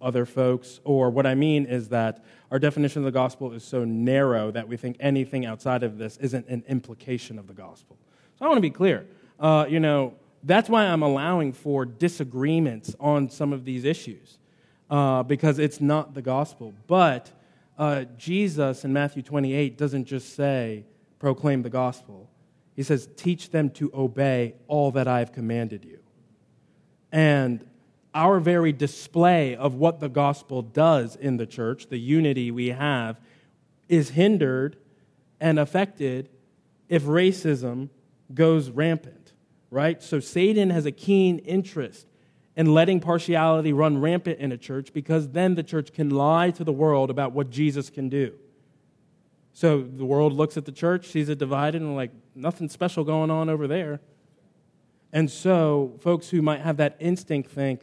[0.00, 0.80] other folks.
[0.84, 4.66] Or what I mean is that our definition of the gospel is so narrow that
[4.66, 7.96] we think anything outside of this isn't an implication of the gospel.
[8.38, 9.06] So I want to be clear.
[9.38, 14.38] Uh, you know, that's why I'm allowing for disagreements on some of these issues
[14.90, 16.74] uh, because it's not the gospel.
[16.86, 17.30] But
[17.82, 20.84] uh, Jesus in Matthew 28 doesn't just say,
[21.18, 22.30] proclaim the gospel.
[22.76, 25.98] He says, teach them to obey all that I have commanded you.
[27.10, 27.66] And
[28.14, 33.20] our very display of what the gospel does in the church, the unity we have,
[33.88, 34.76] is hindered
[35.40, 36.28] and affected
[36.88, 37.88] if racism
[38.32, 39.32] goes rampant,
[39.72, 40.00] right?
[40.00, 42.06] So Satan has a keen interest
[42.56, 46.64] and letting partiality run rampant in a church because then the church can lie to
[46.64, 48.34] the world about what Jesus can do.
[49.54, 53.30] So the world looks at the church, sees it divided, and like, nothing special going
[53.30, 54.00] on over there.
[55.12, 57.82] And so folks who might have that instinct think,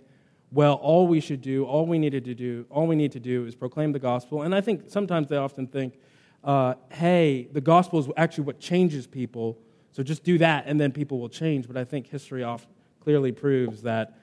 [0.52, 3.46] well, all we should do, all we needed to do, all we need to do
[3.46, 4.42] is proclaim the gospel.
[4.42, 6.00] And I think sometimes they often think,
[6.44, 9.60] uh, hey, the gospel is actually what changes people,
[9.92, 11.68] so just do that and then people will change.
[11.68, 14.18] But I think history often clearly proves that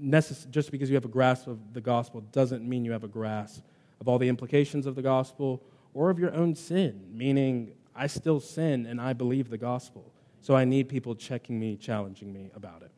[0.00, 3.08] necess- just because you have a grasp of the gospel doesn't mean you have a
[3.08, 3.64] grasp
[4.00, 5.62] of all the implications of the gospel
[5.94, 10.12] or of your own sin, meaning I still sin and I believe the gospel.
[10.40, 12.92] So I need people checking me, challenging me about it.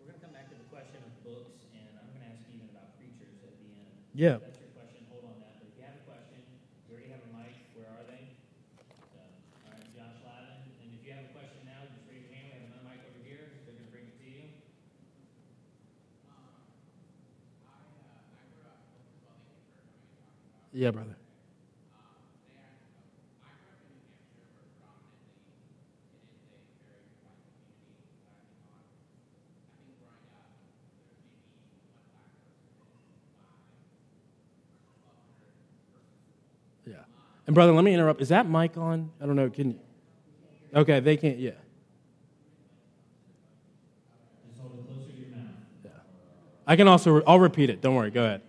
[0.00, 2.42] We're going to come back to the question of books, and I'm going to ask
[2.44, 3.94] Stephen about preachers at the end.
[4.12, 4.42] Yeah.
[4.42, 5.06] That's your question.
[5.08, 5.56] Hold on that.
[5.62, 6.42] But if you have a question,
[6.90, 7.54] we already have a mic.
[7.78, 8.34] Where are they?
[9.14, 10.68] So, all right, Josh Lavin.
[10.82, 12.50] And if you have a question now, just raise your hand.
[12.50, 13.56] We have another mic over here.
[13.64, 14.44] They're going to bring it to you.
[20.82, 21.14] Yeah, brother.
[36.84, 36.94] Yeah.
[37.46, 38.20] And brother, let me interrupt.
[38.20, 39.12] Is that mic on?
[39.20, 39.48] I don't know.
[39.50, 39.78] Can you?
[40.74, 41.38] Okay, they can't.
[41.38, 41.52] Yeah.
[44.48, 45.44] Just hold it closer to your mouth.
[45.84, 45.90] Yeah.
[46.66, 47.22] I can also.
[47.22, 47.80] I'll repeat it.
[47.80, 48.10] Don't worry.
[48.10, 48.42] Go ahead.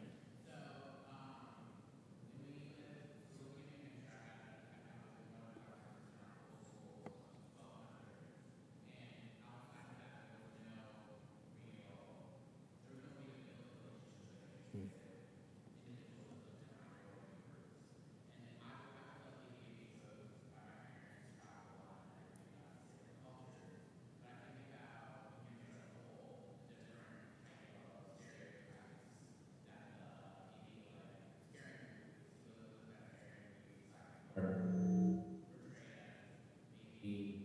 [37.04, 37.44] be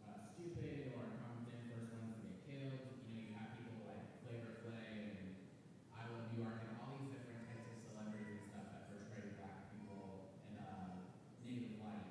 [0.00, 2.88] uh, stupid or incompetent, first ones to get killed.
[3.04, 5.36] You know, you have people like Flavor Flav and
[5.92, 9.28] I Love New York and all these different types of celebrities and stuff that portray
[9.36, 10.72] black people in a
[11.44, 12.08] negative light.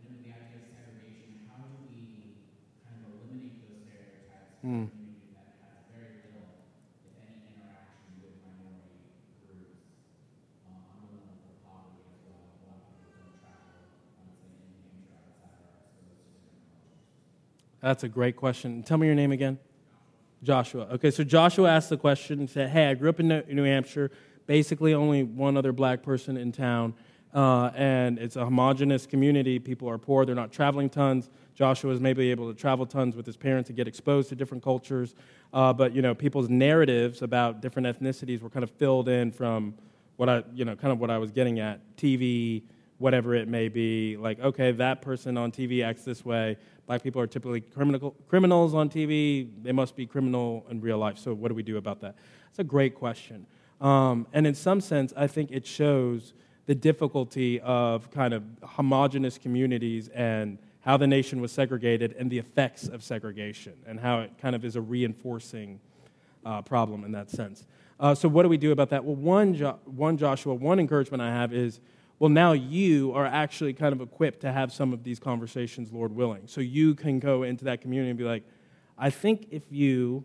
[0.00, 2.40] And then the idea of segregation, how do we
[2.88, 6.56] kind of eliminate those stereotypes in a community that has very little,
[7.04, 9.12] if any, interaction with minority
[9.44, 9.92] groups?
[10.64, 12.48] Um, I'm a little for poverty as well.
[12.48, 16.64] A lot of people don't travel, honestly, in New Hampshire outside are exposed to different
[16.72, 17.73] cultures.
[17.84, 18.82] That's a great question.
[18.82, 19.58] Tell me your name again.
[20.42, 20.88] Joshua.
[20.92, 24.10] Okay, so Joshua asked the question and said, Hey, I grew up in New Hampshire,
[24.46, 26.94] basically only one other black person in town,
[27.34, 29.58] uh, and it's a homogenous community.
[29.58, 31.28] People are poor, they're not traveling tons.
[31.54, 34.64] Joshua was maybe able to travel tons with his parents to get exposed to different
[34.64, 35.14] cultures,
[35.52, 39.74] uh, but you know, people's narratives about different ethnicities were kind of filled in from
[40.16, 42.62] what I, you know, kind of what I was getting at TV,
[43.04, 44.16] whatever it may be.
[44.16, 46.56] Like, okay, that person on TV acts this way.
[46.86, 49.46] Black people are typically criminal, criminals on TV.
[49.62, 51.18] They must be criminal in real life.
[51.18, 52.14] So, what do we do about that?
[52.46, 53.44] That's a great question.
[53.82, 56.32] Um, and in some sense, I think it shows
[56.64, 62.38] the difficulty of kind of homogenous communities and how the nation was segregated and the
[62.38, 65.78] effects of segregation and how it kind of is a reinforcing
[66.46, 67.66] uh, problem in that sense.
[68.00, 69.04] Uh, so, what do we do about that?
[69.04, 71.80] Well, one, jo- one, Joshua, one encouragement I have is
[72.18, 76.14] well, now you are actually kind of equipped to have some of these conversations, Lord
[76.14, 76.42] willing.
[76.46, 78.44] So, you can go into that community and be like,
[78.96, 80.24] I think if you,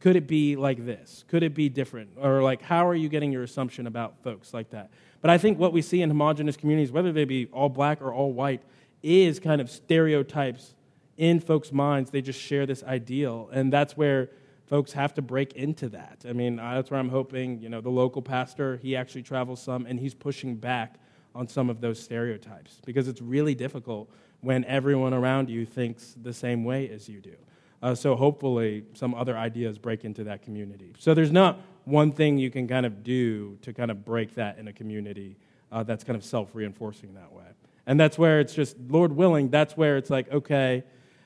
[0.00, 1.24] could it be like this?
[1.28, 2.10] Could it be different?
[2.16, 4.90] Or, like, how are you getting your assumption about folks like that?
[5.20, 8.12] But I think what we see in homogenous communities, whether they be all black or
[8.12, 8.62] all white,
[9.02, 10.74] is kind of stereotypes
[11.16, 12.10] in folks' minds.
[12.10, 13.48] They just share this ideal.
[13.52, 14.30] And that's where
[14.70, 16.24] folks have to break into that.
[16.28, 19.84] I mean, that's where I'm hoping, you know, the local pastor, he actually travels some
[19.84, 20.94] and he's pushing back
[21.34, 24.08] on some of those stereotypes because it's really difficult
[24.42, 27.34] when everyone around you thinks the same way as you do.
[27.82, 30.92] Uh, so hopefully some other ideas break into that community.
[31.00, 34.56] So there's not one thing you can kind of do to kind of break that
[34.58, 35.36] in a community
[35.72, 37.42] uh, that's kind of self-reinforcing that way.
[37.86, 40.84] And that's where it's just, Lord willing, that's where it's like, okay.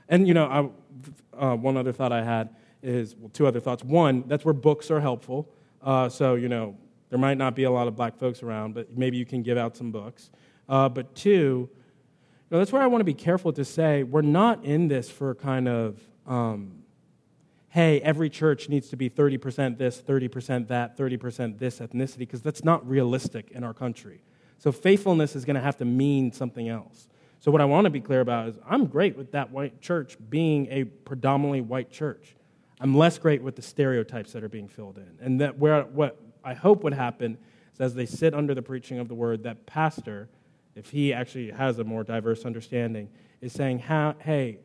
[0.08, 0.72] And, you know,
[1.36, 2.48] I, uh, one other thought I had
[2.84, 3.82] is, well, two other thoughts.
[3.82, 5.48] One, that's where books are helpful.
[5.82, 6.76] Uh, so, you know,
[7.10, 9.58] there might not be a lot of black folks around, but maybe you can give
[9.58, 10.30] out some books.
[10.68, 11.70] Uh, but two, you
[12.50, 15.34] know, that's where I want to be careful to say we're not in this for
[15.34, 16.82] kind of, um,
[17.68, 22.64] hey, every church needs to be 30% this, 30% that, 30% this ethnicity, because that's
[22.64, 24.22] not realistic in our country.
[24.58, 27.08] So faithfulness is going to have to mean something else.
[27.40, 30.16] So what I want to be clear about is I'm great with that white church
[30.30, 32.34] being a predominantly white church.
[32.80, 35.18] I'm less great with the stereotypes that are being filled in.
[35.20, 37.38] And that where what I hope would happen
[37.72, 40.28] is as they sit under the preaching of the word, that pastor,
[40.74, 43.08] if he actually has a more diverse understanding,
[43.40, 44.58] is saying, hey,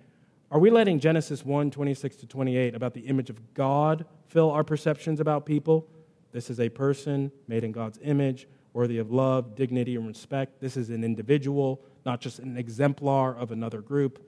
[0.52, 4.64] are we letting Genesis 1 26 to 28 about the image of God fill our
[4.64, 5.88] perceptions about people?
[6.32, 10.60] This is a person made in God's image, worthy of love, dignity, and respect.
[10.60, 14.26] This is an individual, not just an exemplar of another group.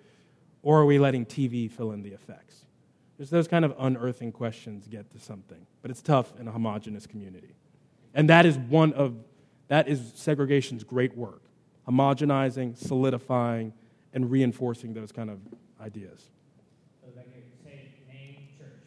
[0.63, 2.65] Or are we letting TV fill in the effects?
[3.21, 7.05] There's those kind of unearthing questions get to something, but it's tough in a homogenous
[7.05, 7.53] community.
[8.15, 9.13] And that is one of
[9.67, 11.43] that is segregation's great work.
[11.87, 13.73] Homogenizing, solidifying,
[14.11, 15.37] and reinforcing those kind of
[15.79, 16.31] ideas.
[16.99, 17.29] So Rebecca,
[17.63, 18.81] say name, church,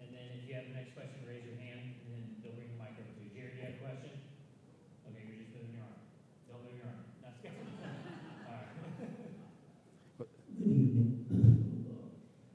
[0.00, 2.68] and then if you have the next question, raise your hand, and then they'll bring
[2.68, 3.32] the mic over to you.
[3.32, 4.12] Jared, do you have a question?
[5.08, 5.96] Okay, you're just moving your arm.
[6.44, 7.08] Don't move your arm.
[7.24, 7.56] That's good.
[7.56, 8.68] All right.
[10.20, 11.24] Good evening.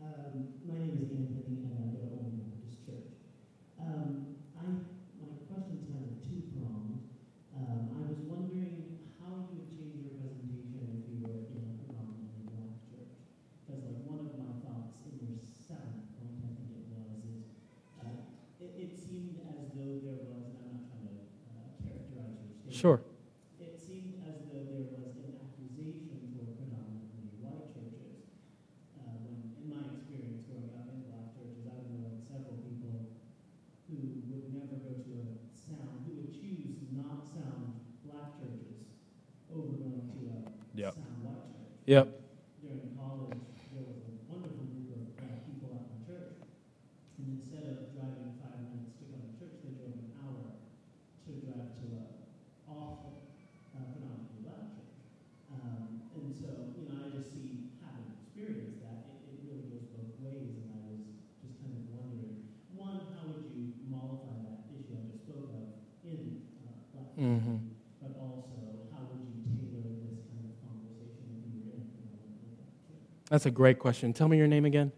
[0.03, 3.15] Um, my name is Anthony, and I go to Old Baptist Church.
[3.79, 4.65] Um, I,
[5.21, 7.05] my question's kind of two-pronged.
[7.53, 11.77] Um, I was wondering how you would change your presentation if you were in a
[11.86, 13.13] predominantly black church.
[13.63, 17.45] Because, like, one of my thoughts in your seventh point, I think it was, is
[18.01, 18.25] uh,
[18.59, 22.57] it, it seemed as though there was, and I'm not trying to uh, characterize your
[22.57, 22.72] statement.
[22.84, 22.99] Sure.
[23.63, 28.27] It seemed as though there was an accusation toward predominantly white churches.
[28.99, 33.07] Uh, when, in my experience growing up in black churches, I would know several people
[33.88, 37.71] who would never go to a sound, who would choose not sound
[38.03, 38.91] black churches
[39.47, 40.43] over going to a
[40.75, 40.91] Yep.
[40.99, 41.79] sound white church.
[41.88, 42.05] Yep.
[42.59, 46.43] During college, there was a wonderful group of uh, people at my church,
[47.15, 50.51] and instead of driving five minutes to go to church, they drove an hour
[51.23, 52.03] to drive to a
[52.67, 53.27] awful,
[53.75, 54.97] uh, predominantly black church.
[55.51, 59.86] Um, and so, you know, I just see, having experienced that, it, it really goes
[59.93, 61.03] both ways, and I was
[61.43, 62.39] just kind of wondering,
[62.73, 65.67] one, how would you mollify that issue I just spoke of
[66.07, 67.59] in uh, black Mhm.
[68.01, 71.88] but also how would you tailor this kind of conversation if you were in a
[71.93, 73.07] predominantly black church?
[73.34, 74.13] That's a great question.
[74.13, 74.91] Tell me your name again.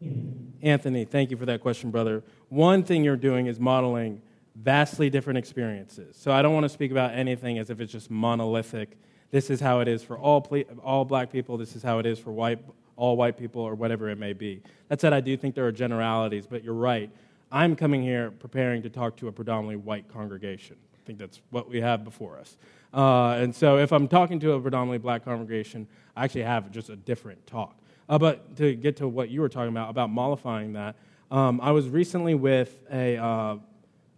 [0.00, 0.44] Anthony.
[0.62, 2.22] Anthony, thank you for that question, brother.
[2.48, 4.22] One thing you're doing is modeling
[4.54, 6.16] vastly different experiences.
[6.16, 8.96] So I don't want to speak about anything as if it's just monolithic.
[9.32, 11.56] This is how it is for all, ple- all black people.
[11.56, 12.60] This is how it is for white,
[12.94, 14.62] all white people, or whatever it may be.
[14.86, 17.10] That said, I do think there are generalities, but you're right.
[17.50, 20.76] I'm coming here preparing to talk to a predominantly white congregation.
[21.02, 22.56] I think that's what we have before us.
[22.94, 26.90] Uh, and so if I'm talking to a predominantly black congregation, I actually have just
[26.90, 27.76] a different talk.
[28.08, 30.94] Uh, but to get to what you were talking about, about mollifying that,
[31.30, 33.56] um, I was recently with a, uh,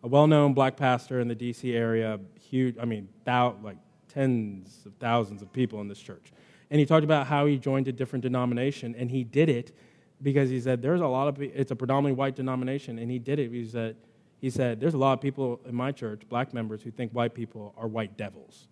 [0.03, 1.75] a well-known black pastor in the D.C.
[1.75, 3.77] area, huge, I mean, thou, like
[4.09, 6.33] tens of thousands of people in this church.
[6.71, 9.75] And he talked about how he joined a different denomination, and he did it
[10.23, 13.39] because he said, there's a lot of, it's a predominantly white denomination, and he did
[13.39, 13.51] it.
[13.51, 13.97] He said,
[14.45, 17.33] he said, there's a lot of people in my church, black members, who think white
[17.33, 18.69] people are white devils.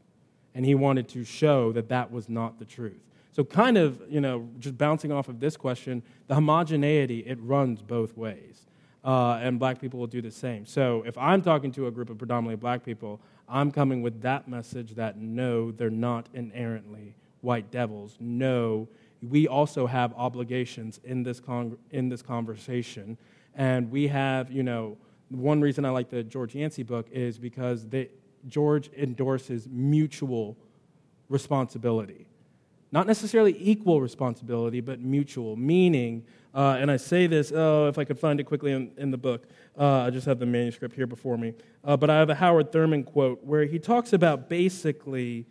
[0.55, 3.01] And he wanted to show that that was not the truth.
[3.31, 7.81] So, kind of, you know, just bouncing off of this question, the homogeneity, it runs
[7.81, 8.67] both ways.
[9.03, 10.67] Uh, and black people will do the same.
[10.67, 13.19] So, if I'm talking to a group of predominantly black people,
[13.49, 18.19] I'm coming with that message that no, they're not inherently white devils.
[18.21, 18.89] No,
[19.27, 23.17] we also have obligations in this, con- in this conversation.
[23.55, 24.99] And we have, you know,
[25.33, 28.11] one reason I like the George Yancey book is because they,
[28.49, 30.57] George endorses mutual
[31.29, 32.27] responsibility.
[32.91, 38.05] Not necessarily equal responsibility, but mutual, meaning, uh, and I say this, oh, if I
[38.05, 39.47] could find it quickly in, in the book,
[39.79, 41.55] uh, I just have the manuscript here before me,
[41.85, 45.47] uh, but I have a Howard Thurman quote where he talks about basically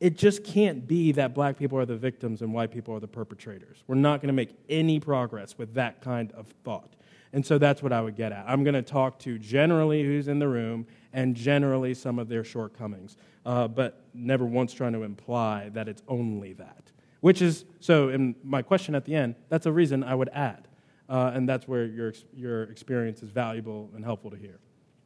[0.00, 3.06] it just can't be that black people are the victims and white people are the
[3.06, 3.84] perpetrators.
[3.86, 6.96] We're not going to make any progress with that kind of thought.
[7.32, 8.44] And so that's what I would get at.
[8.46, 12.44] I'm going to talk to generally who's in the room and generally some of their
[12.44, 13.16] shortcomings,
[13.46, 16.92] uh, but never once trying to imply that it's only that.
[17.20, 20.68] Which is, so in my question at the end, that's a reason I would add.
[21.08, 24.58] Uh, and that's where your, your experience is valuable and helpful to hear.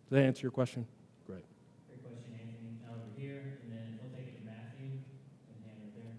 [0.08, 0.86] Does that answer your question?
[1.26, 1.44] Great.
[1.88, 2.78] Great question, Anthony.
[2.82, 6.14] Now over here, and then we'll take it to Matthew and hand it there.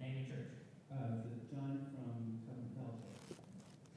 [0.00, 0.52] Name and church.
[0.92, 3.16] Uh, is it John from Covenant Fellowship?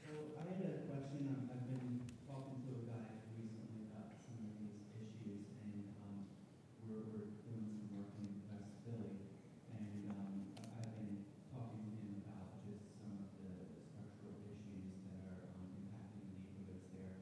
[0.00, 0.08] So
[0.40, 1.28] I had a question.
[1.28, 6.16] Um, I've been talking to a guy recently about some of these issues, and um,
[6.88, 9.20] we're, we're doing some work in West Philly,
[9.76, 13.52] and um, I- I've been talking to him about just some of the
[13.92, 17.20] structural issues that are um, impacting the neighborhoods there.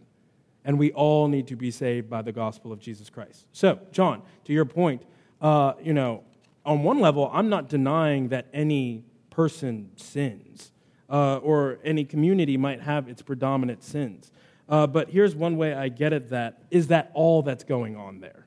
[0.64, 3.46] And we all need to be saved by the gospel of Jesus Christ.
[3.52, 5.02] So, John, to your point,
[5.40, 6.24] uh, you know,
[6.64, 10.72] on one level, I'm not denying that any person sins
[11.08, 14.30] uh, or any community might have its predominant sins.
[14.68, 18.20] Uh, but here's one way I get at that is that all that's going on
[18.20, 18.46] there?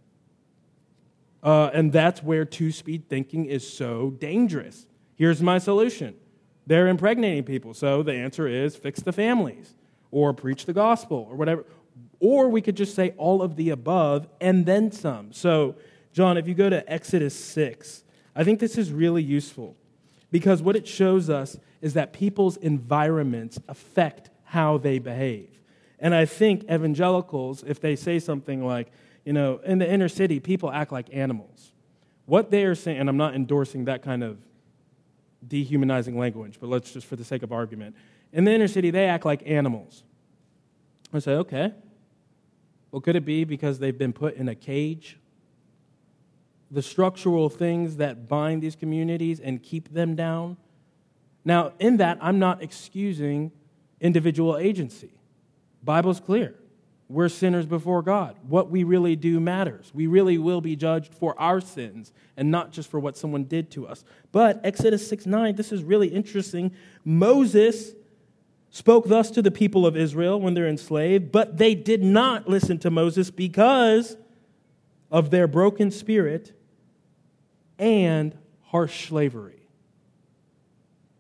[1.42, 4.86] Uh, and that's where two speed thinking is so dangerous.
[5.16, 6.16] Here's my solution
[6.72, 7.74] they're impregnating people.
[7.74, 9.76] So the answer is fix the families
[10.10, 11.66] or preach the gospel or whatever.
[12.22, 15.34] Or we could just say all of the above and then some.
[15.34, 15.76] So,
[16.14, 18.06] John, if you go to Exodus 6,
[18.36, 19.76] I think this is really useful
[20.32, 25.50] because what it shows us is that people's environments affect how they behave.
[26.00, 28.92] And I think evangelicals, if they say something like,
[29.26, 31.74] you know, in the inner city, people act like animals.
[32.28, 34.38] What they are saying, and I'm not endorsing that kind of
[35.48, 37.96] dehumanizing language, but let's just for the sake of argument.
[38.32, 40.04] In the inner city, they act like animals.
[41.14, 41.74] I say, okay.
[42.92, 45.18] Well, could it be because they've been put in a cage?
[46.70, 50.58] The structural things that bind these communities and keep them down?
[51.44, 53.52] Now, in that, I'm not excusing
[54.00, 55.12] individual agency.
[55.84, 56.56] Bible's clear.
[57.12, 58.38] We're sinners before God.
[58.48, 59.92] What we really do matters.
[59.94, 63.70] We really will be judged for our sins and not just for what someone did
[63.72, 64.06] to us.
[64.32, 66.72] But Exodus 6 9, this is really interesting.
[67.04, 67.92] Moses
[68.70, 72.78] spoke thus to the people of Israel when they're enslaved, but they did not listen
[72.80, 74.16] to Moses because
[75.12, 76.54] of their broken spirit
[77.78, 78.38] and
[78.68, 79.68] harsh slavery.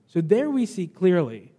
[0.08, 1.52] So there we see clearly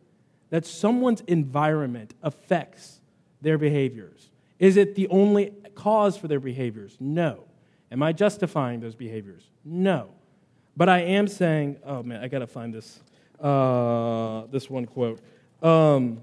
[0.48, 3.01] that someone's environment affects
[3.42, 4.30] their behaviors?
[4.58, 6.96] Is it the only cause for their behaviors?
[7.00, 7.44] No.
[7.90, 9.50] Am I justifying those behaviors?
[9.64, 10.08] No.
[10.76, 13.00] But I am saying, oh man, I got to find this,
[13.40, 15.20] uh, this one quote.
[15.62, 16.22] Um,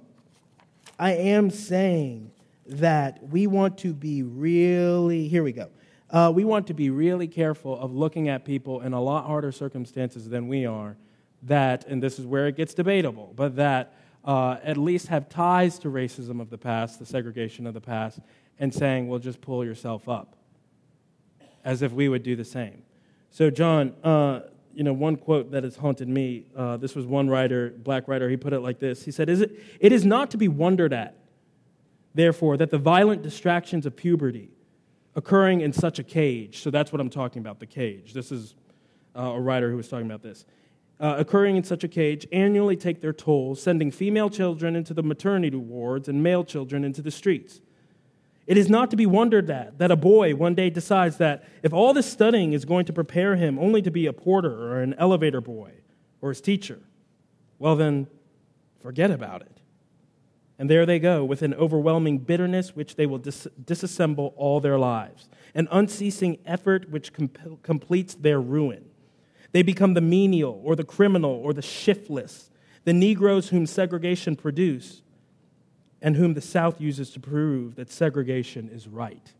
[0.97, 2.31] I am saying
[2.65, 5.69] that we want to be really, here we go.
[6.09, 9.51] Uh, we want to be really careful of looking at people in a lot harder
[9.51, 10.95] circumstances than we are,
[11.43, 13.93] that, and this is where it gets debatable, but that
[14.25, 18.19] uh, at least have ties to racism of the past, the segregation of the past,
[18.59, 20.35] and saying, well, just pull yourself up,
[21.63, 22.83] as if we would do the same.
[23.31, 24.41] So, John, uh,
[24.73, 28.29] you know, one quote that has haunted me, uh, this was one writer, black writer,
[28.29, 29.03] he put it like this.
[29.03, 31.15] He said, is it, it is not to be wondered at,
[32.13, 34.49] therefore, that the violent distractions of puberty
[35.15, 38.13] occurring in such a cage, so that's what I'm talking about, the cage.
[38.13, 38.55] This is
[39.15, 40.45] uh, a writer who was talking about this
[40.99, 45.03] uh, occurring in such a cage annually take their toll, sending female children into the
[45.03, 47.61] maternity wards and male children into the streets.
[48.45, 51.71] It is not to be wondered at that a boy one day decides that if
[51.71, 54.95] all this studying is going to prepare him only to be a porter or an
[54.95, 55.71] elevator boy
[56.19, 56.79] or his teacher,
[57.59, 58.07] well, then
[58.81, 59.59] forget about it.
[60.57, 64.79] And there they go with an overwhelming bitterness which they will dis- disassemble all their
[64.79, 68.88] lives, an unceasing effort which comp- completes their ruin.
[69.51, 72.49] They become the menial or the criminal or the shiftless,
[72.83, 75.03] the Negroes whom segregation produced
[76.01, 79.33] and whom the South uses to prove that segregation is right.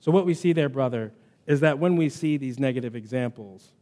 [0.00, 1.12] So, what we see there, brother,
[1.46, 3.72] is that when we see these negative examples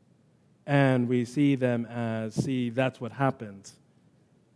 [0.67, 3.75] and we see them as, see, that's what happens,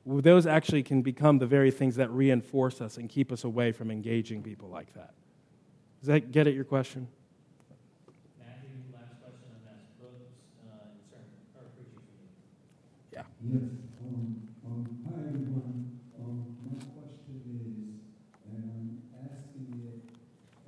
[0.04, 3.90] those actually can become the very things that reinforce us and keep us away from
[3.90, 5.14] engaging people like that.
[6.00, 7.06] Does that get at your question?
[8.40, 10.34] Matthew, last question on that's books
[10.66, 13.22] uh, and sermon or preaching for you.
[13.42, 13.70] Yes,
[14.06, 15.98] um, um, hi everyone.
[16.14, 17.98] Um, my question is,
[18.46, 20.14] and I'm asking it,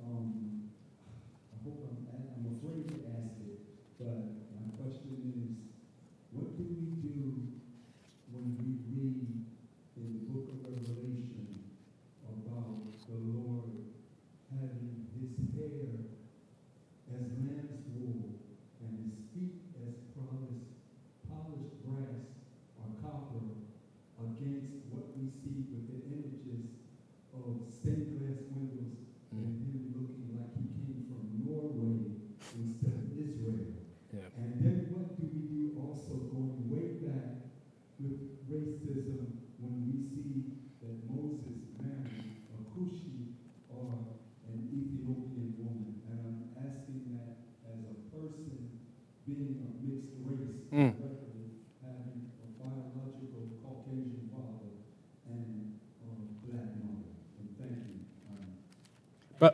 [0.03, 0.67] um,
[1.07, 3.63] I hope I'm, I'm afraid to ask it,
[3.97, 4.27] but
[4.59, 5.55] my question is,
[6.35, 7.47] what do we do
[8.35, 9.23] when we read
[9.95, 11.47] in the book of Revelation
[12.27, 13.71] about the Lord
[14.51, 16.11] having his hair
[17.15, 18.35] as lamb's wool
[18.83, 20.75] and his feet as polished,
[21.29, 22.35] polished brass
[22.81, 23.63] or copper
[24.19, 26.65] against what we see with the images
[27.33, 28.99] of stained glass windows
[29.31, 32.19] and him looking like he came from Norway
[32.59, 33.79] instead of Israel.
[34.11, 34.27] Yeah.
[34.39, 37.47] And then what do we do also going way back
[37.99, 43.35] with racism when we see that Moses married a Cushi
[43.71, 44.19] or
[44.51, 45.95] an Ethiopian woman?
[46.11, 48.79] And I'm asking that as a person
[49.27, 50.91] being a mixed race, Mm.
[50.97, 51.49] directly
[51.81, 54.75] having a biological Caucasian father
[55.29, 56.11] and a
[56.45, 57.15] black mother.
[57.39, 57.99] And thank you.
[58.29, 58.45] Um,
[59.39, 59.53] But,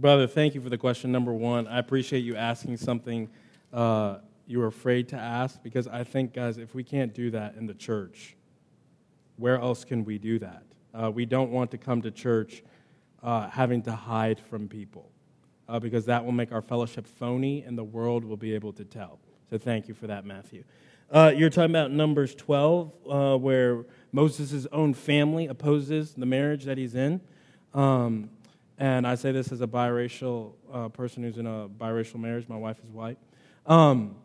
[0.00, 1.12] brother, thank you for the question.
[1.12, 3.28] Number one, I appreciate you asking something
[3.72, 7.54] uh, you were afraid to ask because I think, guys, if we can't do that
[7.56, 8.34] in the church,
[9.36, 10.62] where else can we do that?
[10.94, 12.62] Uh, we don't want to come to church
[13.22, 15.10] uh, having to hide from people
[15.68, 18.84] uh, because that will make our fellowship phony and the world will be able to
[18.84, 19.18] tell.
[19.50, 20.64] So thank you for that, Matthew.
[21.10, 26.78] Uh, you're talking about Numbers 12, uh, where Moses' own family opposes the marriage that
[26.78, 27.20] he's in.
[27.74, 28.30] Um,
[28.80, 32.48] and I say this as a biracial uh, person who's in a biracial marriage.
[32.48, 33.18] My wife is white.
[33.66, 34.16] Um,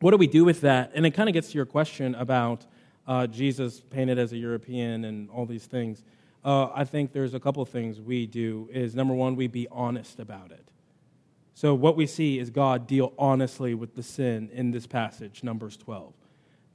[0.00, 0.92] what do we do with that?
[0.94, 2.66] And it kind of gets to your question about
[3.06, 6.04] uh, Jesus painted as a European and all these things.
[6.44, 8.68] Uh, I think there's a couple things we do.
[8.70, 10.68] Is number one, we be honest about it.
[11.54, 15.78] So what we see is God deal honestly with the sin in this passage, Numbers
[15.78, 16.12] 12.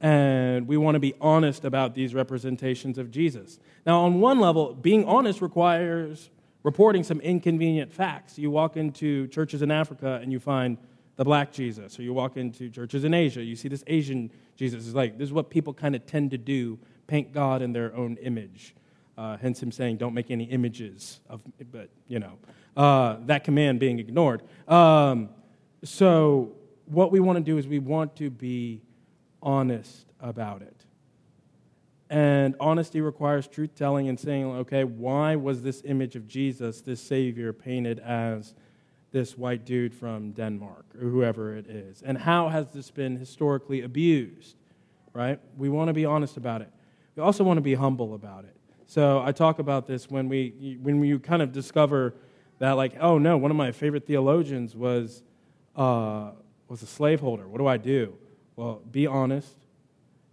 [0.00, 3.60] And we want to be honest about these representations of Jesus.
[3.86, 6.30] Now, on one level, being honest requires
[6.62, 8.38] reporting some inconvenient facts.
[8.38, 10.78] You walk into churches in Africa and you find
[11.16, 14.86] the black Jesus, or you walk into churches in Asia, you see this Asian Jesus.
[14.86, 16.78] It's like, this is what people kind of tend to do
[17.08, 18.76] paint God in their own image.
[19.16, 21.40] Uh, hence him saying, don't make any images of,
[21.72, 22.38] but, you know,
[22.76, 24.42] uh, that command being ignored.
[24.68, 25.30] Um,
[25.82, 26.52] so,
[26.84, 28.80] what we want to do is we want to be
[29.42, 30.77] honest about it.
[32.10, 37.02] And honesty requires truth telling and saying, okay, why was this image of Jesus, this
[37.02, 38.54] Savior, painted as
[39.10, 42.02] this white dude from Denmark or whoever it is?
[42.02, 44.56] And how has this been historically abused?
[45.12, 45.38] Right?
[45.56, 46.70] We want to be honest about it.
[47.14, 48.56] We also want to be humble about it.
[48.86, 52.14] So I talk about this when we when you kind of discover
[52.58, 55.22] that like oh no one of my favorite theologians was
[55.76, 56.30] uh,
[56.68, 57.46] was a slaveholder.
[57.46, 58.14] What do I do?
[58.56, 59.52] Well, be honest,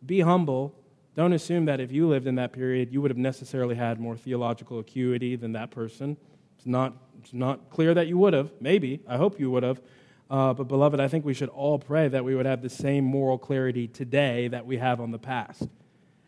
[0.05, 0.73] be humble.
[1.15, 4.17] Don't assume that if you lived in that period, you would have necessarily had more
[4.17, 6.17] theological acuity than that person.
[6.57, 8.51] It's not, it's not clear that you would have.
[8.59, 8.99] Maybe.
[9.07, 9.81] I hope you would have.
[10.29, 13.05] Uh, but, beloved, I think we should all pray that we would have the same
[13.05, 15.67] moral clarity today that we have on the past.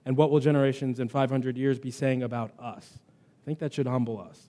[0.06, 3.00] And what will generations in 500 years be saying about us?
[3.44, 4.42] I think that should humble us.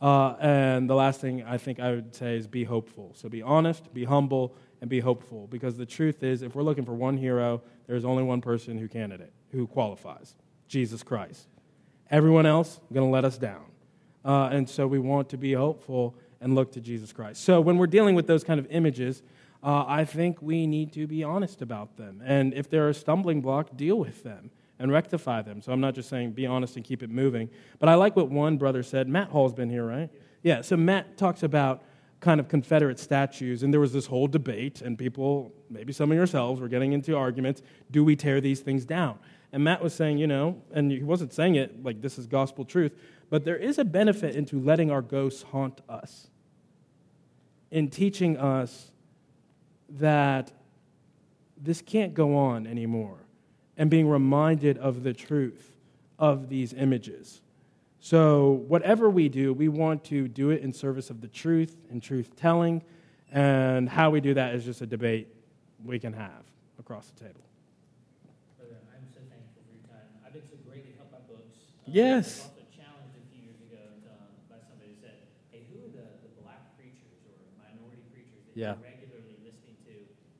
[0.00, 3.12] Uh, and the last thing I think I would say is be hopeful.
[3.14, 5.46] So be honest, be humble, and be hopeful.
[5.48, 8.88] Because the truth is, if we're looking for one hero, there's only one person who
[8.88, 10.34] candidate, who qualifies
[10.68, 11.48] Jesus Christ.
[12.10, 13.64] Everyone else going to let us down.
[14.24, 17.42] Uh, and so we want to be hopeful and look to Jesus Christ.
[17.44, 19.22] So when we're dealing with those kind of images,
[19.62, 22.22] uh, I think we need to be honest about them.
[22.24, 25.60] And if they're a stumbling block, deal with them and rectify them.
[25.60, 27.50] So I'm not just saying be honest and keep it moving.
[27.78, 29.08] But I like what one brother said.
[29.08, 30.08] Matt Hall's been here, right?
[30.42, 31.82] Yeah, so Matt talks about
[32.20, 36.16] kind of Confederate statues, and there was this whole debate, and people, maybe some of
[36.16, 39.18] yourselves, were getting into arguments do we tear these things down?
[39.52, 42.64] And Matt was saying, you know, and he wasn't saying it like this is gospel
[42.64, 42.92] truth,
[43.30, 46.28] but there is a benefit into letting our ghosts haunt us,
[47.70, 48.90] in teaching us
[49.88, 50.52] that
[51.56, 53.18] this can't go on anymore,
[53.76, 55.74] and being reminded of the truth
[56.18, 57.40] of these images.
[58.02, 62.02] So, whatever we do, we want to do it in service of the truth and
[62.02, 62.82] truth telling,
[63.30, 65.28] and how we do that is just a debate
[65.84, 66.48] we can have
[66.78, 67.44] across the table.
[68.56, 70.08] Brother, I'm so thankful for your time.
[70.24, 71.60] I've been so greatly helped by books.
[71.84, 72.48] Yes.
[72.48, 75.20] I was also challenged a few years ago um, by somebody who said,
[75.52, 78.80] hey, who are the, the black preachers or minority preachers that Yeah.
[78.80, 79.92] you're regularly listening to?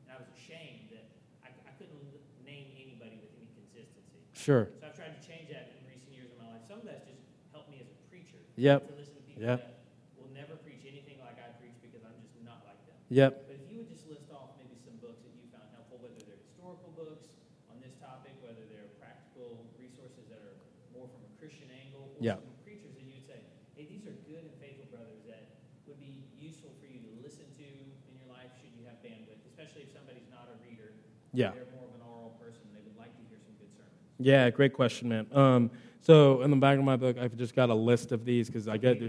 [0.09, 1.13] And I was ashamed that
[1.45, 2.01] I, I couldn't
[2.41, 4.17] name anybody with any consistency.
[4.33, 4.73] Sure.
[4.81, 6.65] So I've tried to change that in recent years of my life.
[6.65, 7.21] Some of that's just
[7.55, 8.39] helped me as a preacher.
[8.61, 8.93] Yep.
[8.93, 9.57] To listen to people Yep.
[9.65, 9.81] that
[10.21, 12.97] will never preach anything like I preach because I'm just not like them.
[13.09, 13.49] Yep.
[13.49, 16.21] But if you would just list off maybe some books that you found helpful, whether
[16.29, 17.33] they're historical books
[17.73, 20.61] on this topic, whether they're practical resources that are
[20.93, 22.37] more from a Christian angle, or Yeah.
[22.37, 23.41] some preachers that you'd say,
[23.81, 25.57] hey, these are good and faithful brothers that
[25.89, 29.41] would be useful for you to listen to in your life should you have bandwidth,
[29.49, 30.93] especially if somebody's not a reader.
[31.33, 31.57] Yeah.
[31.57, 32.69] They're more of an oral person.
[32.77, 34.05] They would like to hear some good sermons.
[34.21, 35.25] Yeah, great question, man.
[35.33, 38.47] Um, so in the back of my book, I've just got a list of these
[38.47, 39.01] because I get.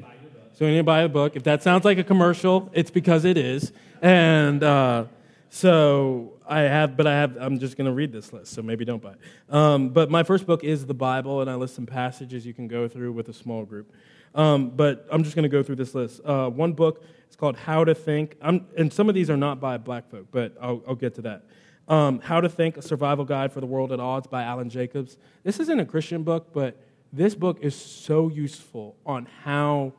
[0.54, 1.36] So you need to buy a book.
[1.36, 3.72] If that sounds like a commercial, it's because it is.
[4.02, 5.06] And uh,
[5.50, 7.38] so I have, but I have.
[7.40, 8.54] I'm just going to read this list.
[8.54, 9.14] So maybe don't buy.
[9.14, 9.54] it.
[9.54, 12.68] Um, but my first book is the Bible, and I list some passages you can
[12.68, 13.92] go through with a small group.
[14.36, 16.22] Um, but I'm just going to go through this list.
[16.24, 19.60] Uh, one book is called How to Think, I'm, and some of these are not
[19.60, 21.44] by black folk, but I'll, I'll get to that.
[21.92, 25.18] Um, How to Think: A Survival Guide for the World at Odds by Alan Jacobs.
[25.44, 26.82] This isn't a Christian book, but
[27.12, 29.92] this book is so useful on how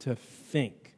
[0.00, 0.94] to think.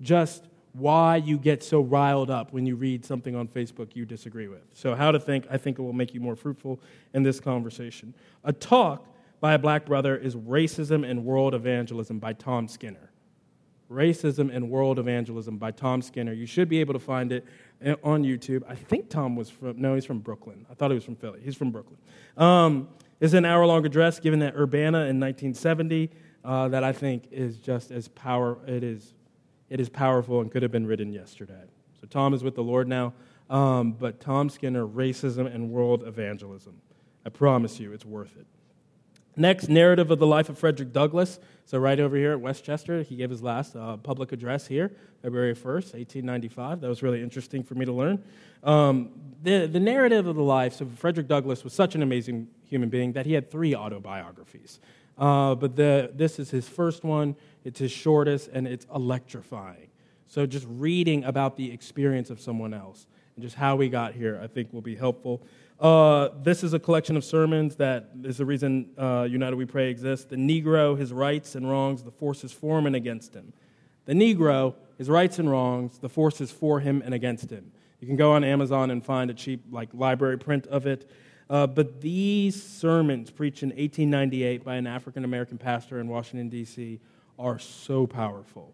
[0.00, 4.46] Just why you get so riled up when you read something on Facebook you disagree
[4.46, 4.62] with.
[4.74, 6.78] So, how to think, I think it will make you more fruitful
[7.12, 8.14] in this conversation.
[8.44, 9.04] A talk
[9.40, 13.10] by a black brother is Racism and World Evangelism by Tom Skinner.
[13.90, 16.32] Racism and World Evangelism by Tom Skinner.
[16.32, 17.44] You should be able to find it
[18.02, 18.62] on YouTube.
[18.68, 20.66] I think Tom was from, no, he's from Brooklyn.
[20.70, 21.40] I thought he was from Philly.
[21.42, 21.98] He's from Brooklyn.
[22.36, 22.88] Um,
[23.20, 26.10] it's an hour long address given at Urbana in 1970
[26.44, 29.14] uh, that I think is just as power, it is,
[29.70, 31.64] it is powerful and could have been written yesterday.
[32.00, 33.14] So Tom is with the Lord now,
[33.48, 36.80] um, but Tom Skinner, Racism and World Evangelism.
[37.24, 38.46] I promise you, it's worth it.
[39.36, 41.40] Next, narrative of the life of Frederick Douglass.
[41.66, 44.92] So, right over here at West Chester, he gave his last uh, public address here,
[45.22, 46.80] February 1st, 1895.
[46.80, 48.22] That was really interesting for me to learn.
[48.62, 49.10] Um,
[49.42, 53.12] the, the narrative of the life, so Frederick Douglass was such an amazing human being
[53.12, 54.78] that he had three autobiographies.
[55.18, 57.34] Uh, but the, this is his first one,
[57.64, 59.88] it's his shortest, and it's electrifying.
[60.28, 63.06] So, just reading about the experience of someone else
[63.36, 65.42] and just how we got here, I think will be helpful.
[65.80, 69.90] Uh, this is a collection of sermons that is the reason uh, United We Pray
[69.90, 70.26] exists.
[70.26, 73.52] The Negro, his rights and wrongs, the forces for him and against him.
[74.04, 77.72] The Negro, his rights and wrongs, the forces for him and against him.
[78.00, 81.10] You can go on Amazon and find a cheap like library print of it.
[81.50, 87.00] Uh, but these sermons preached in 1898 by an African American pastor in Washington, D.C.,
[87.38, 88.72] are so powerful.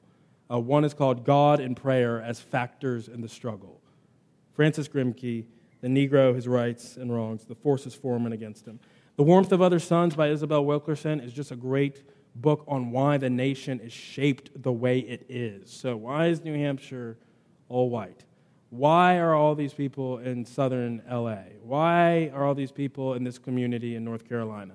[0.51, 3.81] Uh, one is called God and Prayer as Factors in the Struggle.
[4.53, 5.47] Francis Grimke,
[5.81, 8.81] The Negro, His Rights and Wrongs, The Forces for Him and Against Him.
[9.17, 12.03] The Warmth of Other Suns by Isabel Wilkerson is just a great
[12.35, 15.71] book on why the nation is shaped the way it is.
[15.71, 17.19] So, why is New Hampshire
[17.69, 18.25] all white?
[18.71, 21.43] Why are all these people in southern LA?
[21.63, 24.75] Why are all these people in this community in North Carolina?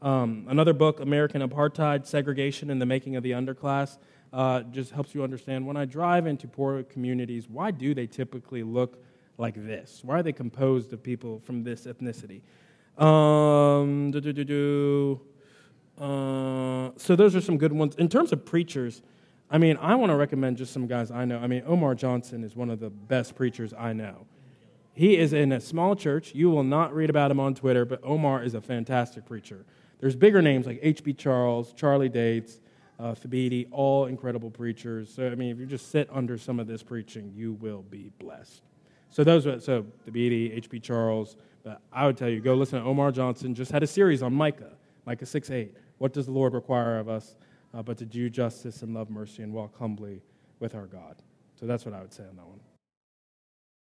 [0.00, 3.98] Um, another book, American Apartheid Segregation and the Making of the Underclass,
[4.32, 8.62] uh, just helps you understand when I drive into poor communities, why do they typically
[8.62, 9.02] look
[9.38, 10.00] like this?
[10.02, 12.42] Why are they composed of people from this ethnicity?
[12.98, 14.12] Um.
[15.98, 17.94] Uh, so those are some good ones.
[17.96, 19.02] In terms of preachers,
[19.50, 21.38] I mean, I want to recommend just some guys I know.
[21.38, 24.26] I mean, Omar Johnson is one of the best preachers I know.
[24.92, 26.34] He is in a small church.
[26.34, 29.64] You will not read about him on Twitter, but Omar is a fantastic preacher.
[30.00, 31.14] There's bigger names like H.B.
[31.14, 32.60] Charles, Charlie Dates,
[32.98, 35.12] uh, Thabiti, all incredible preachers.
[35.12, 38.10] So, I mean, if you just sit under some of this preaching, you will be
[38.18, 38.62] blessed.
[39.16, 40.80] So, those are, so Thabiti, H.B.
[40.80, 44.22] Charles, but I would tell you, go listen to Omar Johnson, just had a series
[44.22, 44.72] on Micah,
[45.06, 45.74] Micah 6 8.
[45.96, 47.34] What does the Lord require of us
[47.72, 50.20] uh, but to do justice and love mercy and walk humbly
[50.60, 51.16] with our God?
[51.58, 52.60] So, that's what I would say on that one.